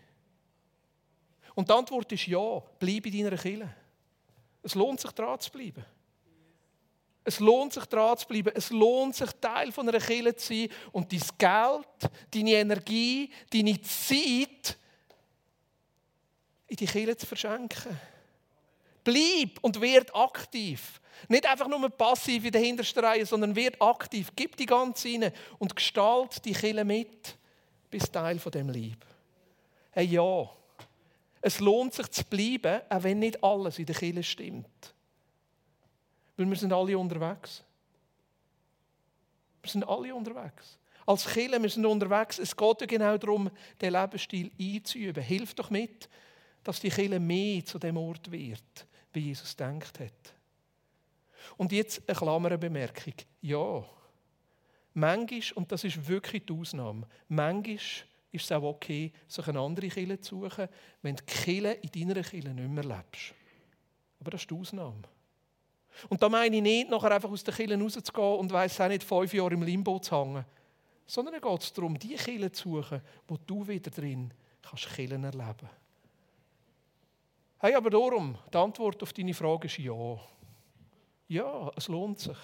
Und 1.56 1.70
die 1.70 1.74
Antwort 1.74 2.12
ist 2.12 2.28
ja, 2.28 2.60
bleib 2.78 3.06
in 3.08 3.24
deiner 3.24 3.38
Kirche. 3.38 3.74
Es 4.62 4.76
lohnt 4.76 5.00
sich, 5.00 5.12
dran 5.12 5.40
zu 5.40 5.50
bleiben. 5.52 5.86
Es 7.24 7.40
lohnt 7.40 7.74
sich, 7.74 7.86
dran 7.86 8.18
zu 8.18 8.28
bleiben. 8.28 8.52
Es 8.54 8.70
lohnt 8.70 9.16
sich, 9.16 9.32
Teil 9.42 9.72
von 9.72 9.88
einer 9.88 10.00
Kirche 10.00 10.36
zu 10.36 10.54
sein 10.54 10.70
und 10.92 11.12
dein 11.12 11.22
Geld, 11.38 12.12
deine 12.32 12.52
Energie, 12.52 13.32
deine 13.52 13.82
Zeit 13.82 14.78
in 16.68 16.76
die 16.76 16.86
Kirche 16.86 17.18
zu 17.18 17.26
verschenken. 17.26 18.00
Bleib 19.04 19.60
und 19.62 19.80
werd 19.80 20.14
aktiv. 20.16 21.00
Nicht 21.30 21.46
einfach 21.46 21.68
nur 21.68 21.90
passiv 21.90 22.44
in 22.46 22.52
der 22.52 22.62
hintersten 22.62 23.06
Reihe, 23.06 23.26
sondern 23.26 23.56
werd 23.56 23.82
aktiv. 23.82 24.32
Gib 24.36 24.58
die 24.58 24.66
ganze 24.66 25.08
rein 25.08 25.32
und 25.58 25.76
gestalt 25.76 26.44
die 26.44 26.54
Kirche 26.54 26.84
mit. 26.84 27.38
Bist 27.90 28.12
Teil 28.12 28.40
von 28.40 28.52
dem 28.52 28.70
Lieb. 28.70 29.06
Hey, 29.92 30.06
ja. 30.06 30.50
Es 31.46 31.60
lohnt 31.60 31.94
sich 31.94 32.08
zu 32.08 32.24
bleiben, 32.26 32.82
auch 32.90 33.04
wenn 33.04 33.20
nicht 33.20 33.44
alles 33.44 33.78
in 33.78 33.86
der 33.86 33.94
Kirche 33.94 34.24
stimmt. 34.24 34.96
Weil 36.36 36.50
wir 36.50 36.56
sind 36.56 36.74
alle 36.74 36.98
unterwegs. 36.98 37.64
Wir 39.62 39.70
sind 39.70 39.88
alle 39.88 40.16
unterwegs. 40.16 40.80
Als 41.06 41.32
Kirche, 41.32 41.62
wir 41.62 41.70
sind 41.70 41.86
unterwegs. 41.86 42.40
Es 42.40 42.58
geht 42.58 42.82
ja 42.82 42.88
genau 42.88 43.16
darum, 43.20 43.52
den 43.80 43.94
Lebensstil 43.94 44.50
einzuüben. 44.60 45.22
Hilf 45.22 45.54
doch 45.54 45.70
mit, 45.70 46.10
dass 46.64 46.80
die 46.80 46.90
Kirche 46.90 47.20
mehr 47.20 47.64
zu 47.64 47.78
dem 47.78 47.98
Ort 47.98 48.32
wird, 48.32 48.88
wie 49.14 49.20
Jesus 49.20 49.56
denkt 49.56 50.00
hat. 50.00 50.34
Und 51.58 51.72
jetzt 51.72 52.02
eine 52.10 52.18
Klammerbemerkung. 52.18 53.14
Ja, 53.42 53.86
manchmal, 54.96 55.44
und 55.54 55.72
das 55.72 55.84
ist 55.84 56.08
wirklich 56.08 56.44
die 56.48 56.54
Ausnahme, 56.54 57.08
manchmal 57.28 57.78
ist 58.36 58.46
es 58.46 58.52
auch 58.52 58.64
okay, 58.64 59.12
sich 59.28 59.48
eine 59.48 59.60
andere 59.60 59.88
Kille 59.88 60.20
zu 60.20 60.42
suchen, 60.42 60.68
wenn 61.02 61.16
du 61.16 61.24
die 61.24 61.34
Kille 61.34 61.74
in 61.74 62.08
deiner 62.08 62.24
Kille 62.24 62.54
nicht 62.54 62.70
mehr 62.70 62.84
lebst. 62.84 63.34
Aber 64.20 64.32
das 64.32 64.42
ist 64.42 64.52
die 64.52 64.56
Ausnahme. 64.56 65.04
Und 66.10 66.22
da 66.22 66.30
meine 66.30 66.56
ich 66.56 66.62
nicht, 66.62 66.90
nachher 66.90 67.12
einfach 67.12 67.30
aus 67.30 67.44
der 67.44 67.54
Kille 67.54 67.80
rauszugehen 67.80 68.40
und 68.40 68.52
weiss 68.52 68.80
auch 68.82 68.88
nicht, 68.88 69.04
fünf 69.04 69.34
Jahre 69.34 69.54
im 69.54 69.64
Limbo 69.64 70.00
zu 70.00 70.16
hängen. 70.16 70.46
sondern 71.08 71.40
geht 71.40 71.62
es 71.62 71.74
darum, 71.74 71.98
die 71.98 72.16
Kirche 72.16 72.52
zu 72.52 72.82
suchen, 72.82 73.02
wo 73.28 73.38
du 73.38 73.68
wieder 73.68 73.92
drin 73.92 74.34
kannst 74.62 74.90
Kirchen 74.94 75.24
erleben. 75.24 75.70
Hey, 77.60 77.76
aber 77.76 77.90
darum, 77.90 78.38
die 78.52 78.58
Antwort 78.58 79.02
auf 79.02 79.14
deine 79.14 79.34
Frage 79.34 79.68
ist 79.68 79.78
ja. 79.78 80.20
Ja, 81.28 81.72
es 81.76 81.88
lohnt 81.88 82.20
sich. 82.20 82.38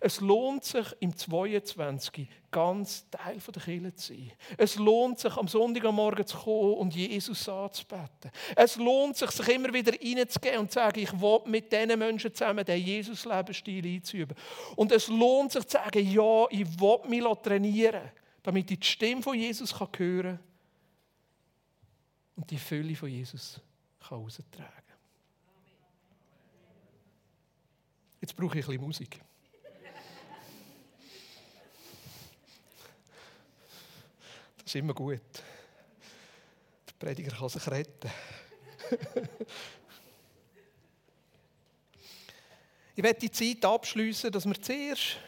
Es 0.00 0.20
lohnt 0.20 0.64
sich 0.64 0.86
im 1.00 1.16
22 1.16 2.28
ganz 2.50 3.08
Teil 3.10 3.38
der 3.38 3.62
Kirche 3.62 3.94
zu 3.94 4.12
sein. 4.14 4.32
Es 4.56 4.76
lohnt 4.76 5.18
sich 5.18 5.36
am 5.36 5.48
Sonntagmorgen 5.48 6.26
zu 6.26 6.36
kommen 6.36 6.74
und 6.74 6.94
Jesus 6.94 7.48
anzubeten. 7.48 8.30
Es 8.54 8.76
lohnt 8.76 9.16
sich, 9.16 9.30
sich 9.30 9.48
immer 9.48 9.72
wieder 9.72 9.92
reinzugehen 9.92 10.58
und 10.58 10.70
zu 10.70 10.74
sagen, 10.74 11.00
ich 11.00 11.12
will 11.20 11.40
mit 11.46 11.72
diesen 11.72 11.98
Menschen 11.98 12.34
zusammen 12.34 12.64
den 12.64 12.80
Jesus-Lebensstil 12.80 13.86
einzuüben. 13.86 14.36
Und 14.76 14.92
es 14.92 15.08
lohnt 15.08 15.52
sich 15.52 15.64
zu 15.66 15.78
sagen, 15.78 16.10
ja, 16.10 16.46
ich 16.50 16.80
will 16.80 16.98
mich 17.08 17.24
trainieren, 17.42 18.10
damit 18.42 18.70
ich 18.70 18.78
die 18.78 18.86
Stimme 18.86 19.22
von 19.22 19.34
Jesus 19.38 19.78
hören 19.78 19.92
kann 19.92 20.38
und 22.36 22.50
die 22.50 22.58
Fülle 22.58 22.94
von 22.94 23.08
Jesus 23.08 23.60
heraustragen 24.08 24.46
kann. 24.56 24.82
Jetzt 28.20 28.36
brauche 28.36 28.58
ich 28.58 28.64
ein 28.64 28.70
bisschen 28.70 28.86
Musik. 28.86 29.20
Ist 34.74 34.80
immer 34.80 34.94
gut. 34.94 35.20
Der 36.88 36.94
Prediger 36.98 37.36
kann 37.36 37.48
sich 37.50 37.66
retten. 37.68 38.10
ich 42.96 43.02
werde 43.02 43.20
die 43.20 43.30
Zeit 43.30 43.62
abschließen, 43.64 44.32
dass 44.32 44.46
wir 44.46 44.58
zuerst 44.60 45.18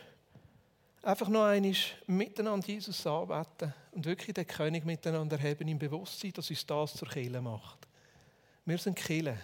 einfach 1.02 1.28
noch 1.28 1.44
einmal 1.44 1.74
miteinander 2.06 2.66
Jesus 2.66 3.06
anbeten 3.06 3.74
und 3.92 4.06
wirklich 4.06 4.32
den 4.32 4.46
König 4.46 4.86
miteinander 4.86 5.38
haben 5.38 5.68
im 5.68 5.78
Bewusstsein, 5.78 6.32
dass 6.32 6.48
uns 6.48 6.64
das 6.64 6.94
zur 6.94 7.08
Kehle 7.08 7.42
macht. 7.42 7.86
Wir 8.64 8.78
sind 8.78 8.96
Kille, 8.96 9.38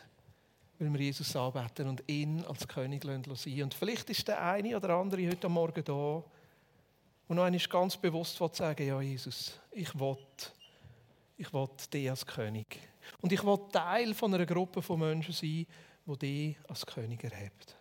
weil 0.78 0.90
wir 0.94 1.00
Jesus 1.00 1.36
anbeten 1.36 1.88
und 1.88 2.02
ihn 2.06 2.42
als 2.46 2.66
König 2.66 3.04
sein 3.04 3.22
lassen. 3.24 3.62
Und 3.62 3.74
vielleicht 3.74 4.08
ist 4.08 4.26
der 4.28 4.42
eine 4.42 4.74
oder 4.78 4.94
andere 4.94 5.28
heute 5.28 5.50
Morgen 5.50 5.84
da, 5.84 6.24
und 7.30 7.36
noch 7.36 7.44
einmal 7.44 7.60
ganz 7.60 7.96
bewusst 7.96 8.40
sagen, 8.56 8.88
ja 8.88 9.00
Jesus, 9.00 9.52
ich 9.70 9.96
will, 9.96 10.16
ich 11.36 11.52
will 11.52 11.68
dich 11.92 12.10
als 12.10 12.26
König. 12.26 12.80
Und 13.20 13.30
ich 13.30 13.44
will 13.44 13.56
Teil 13.70 14.14
von 14.14 14.34
einer 14.34 14.44
Gruppe 14.44 14.82
von 14.82 14.98
Menschen 14.98 15.32
sein, 15.32 15.64
die 16.06 16.18
dich 16.18 16.56
als 16.68 16.84
König 16.84 17.22
erhebt. 17.22 17.76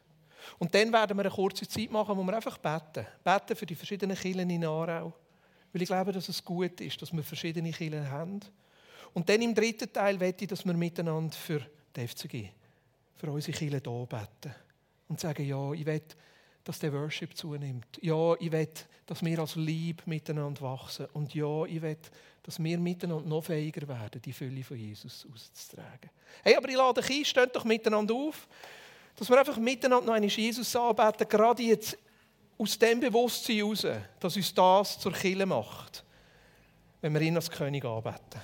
Und 0.59 0.75
dann 0.75 0.93
werden 0.93 1.17
wir 1.17 1.25
eine 1.25 1.33
kurze 1.33 1.67
Zeit 1.67 1.89
machen, 1.89 2.15
wo 2.15 2.21
wir 2.21 2.35
einfach 2.35 2.59
beten. 2.59 3.07
Beten 3.23 3.55
für 3.55 3.65
die 3.65 3.73
verschiedenen 3.73 4.15
Kirchen 4.15 4.51
in 4.51 4.65
Aarau. 4.65 5.13
Weil 5.73 5.81
ich 5.81 5.87
glaube, 5.87 6.11
dass 6.11 6.29
es 6.29 6.45
gut 6.45 6.79
ist, 6.79 7.01
dass 7.01 7.11
wir 7.11 7.23
verschiedene 7.23 7.71
Kirchen 7.71 8.07
haben. 8.07 8.41
Und 9.15 9.27
dann 9.29 9.41
im 9.41 9.55
dritten 9.55 9.91
Teil 9.91 10.19
wette 10.19 10.43
ich, 10.43 10.49
dass 10.49 10.63
wir 10.63 10.75
miteinander 10.75 11.35
für 11.35 11.65
die 11.95 12.07
FCG, 12.07 12.49
für 13.15 13.31
unsere 13.31 13.57
Kirchen 13.57 13.81
hier 13.83 14.05
beten. 14.05 14.55
Und 15.07 15.19
sagen, 15.19 15.43
ja, 15.43 15.73
ich 15.73 15.87
will 15.87 16.03
dass 16.69 16.77
der 16.77 16.93
Worship 16.93 17.35
zunimmt. 17.35 17.97
Ja, 17.99 18.35
ich 18.39 18.51
will, 18.51 18.69
dass 19.07 19.25
wir 19.25 19.39
als 19.39 19.55
Lieb 19.55 20.05
miteinander 20.05 20.61
wachsen. 20.61 21.07
Und 21.13 21.33
ja, 21.33 21.65
ich 21.65 21.81
will, 21.81 21.97
dass 22.43 22.63
wir 22.63 22.77
miteinander 22.77 23.27
noch 23.27 23.41
fähiger 23.41 23.87
werden, 23.87 24.21
die 24.21 24.31
Fülle 24.31 24.63
von 24.63 24.77
Jesus 24.77 25.25
auszutragen. 25.33 26.11
Hey, 26.43 26.55
aber 26.55 26.69
ich 26.69 26.75
lade 26.75 27.01
dich 27.01 27.09
ein, 27.09 27.25
steht 27.25 27.55
doch 27.55 27.63
miteinander 27.63 28.13
auf, 28.13 28.47
dass 29.15 29.27
wir 29.31 29.39
einfach 29.39 29.57
miteinander 29.57 30.05
noch 30.05 30.13
einen 30.13 30.29
Jesus 30.29 30.75
anbeten, 30.75 31.27
gerade 31.27 31.63
jetzt 31.63 31.97
aus 32.55 32.77
dem 32.77 32.99
Bewusstsein 32.99 33.55
heraus, 33.55 33.87
dass 34.19 34.35
uns 34.37 34.53
das 34.53 34.99
zur 34.99 35.13
Kille 35.13 35.47
macht, 35.47 36.05
wenn 37.01 37.15
wir 37.15 37.21
ihn 37.21 37.35
als 37.35 37.49
König 37.49 37.83
anbeten. 37.83 38.41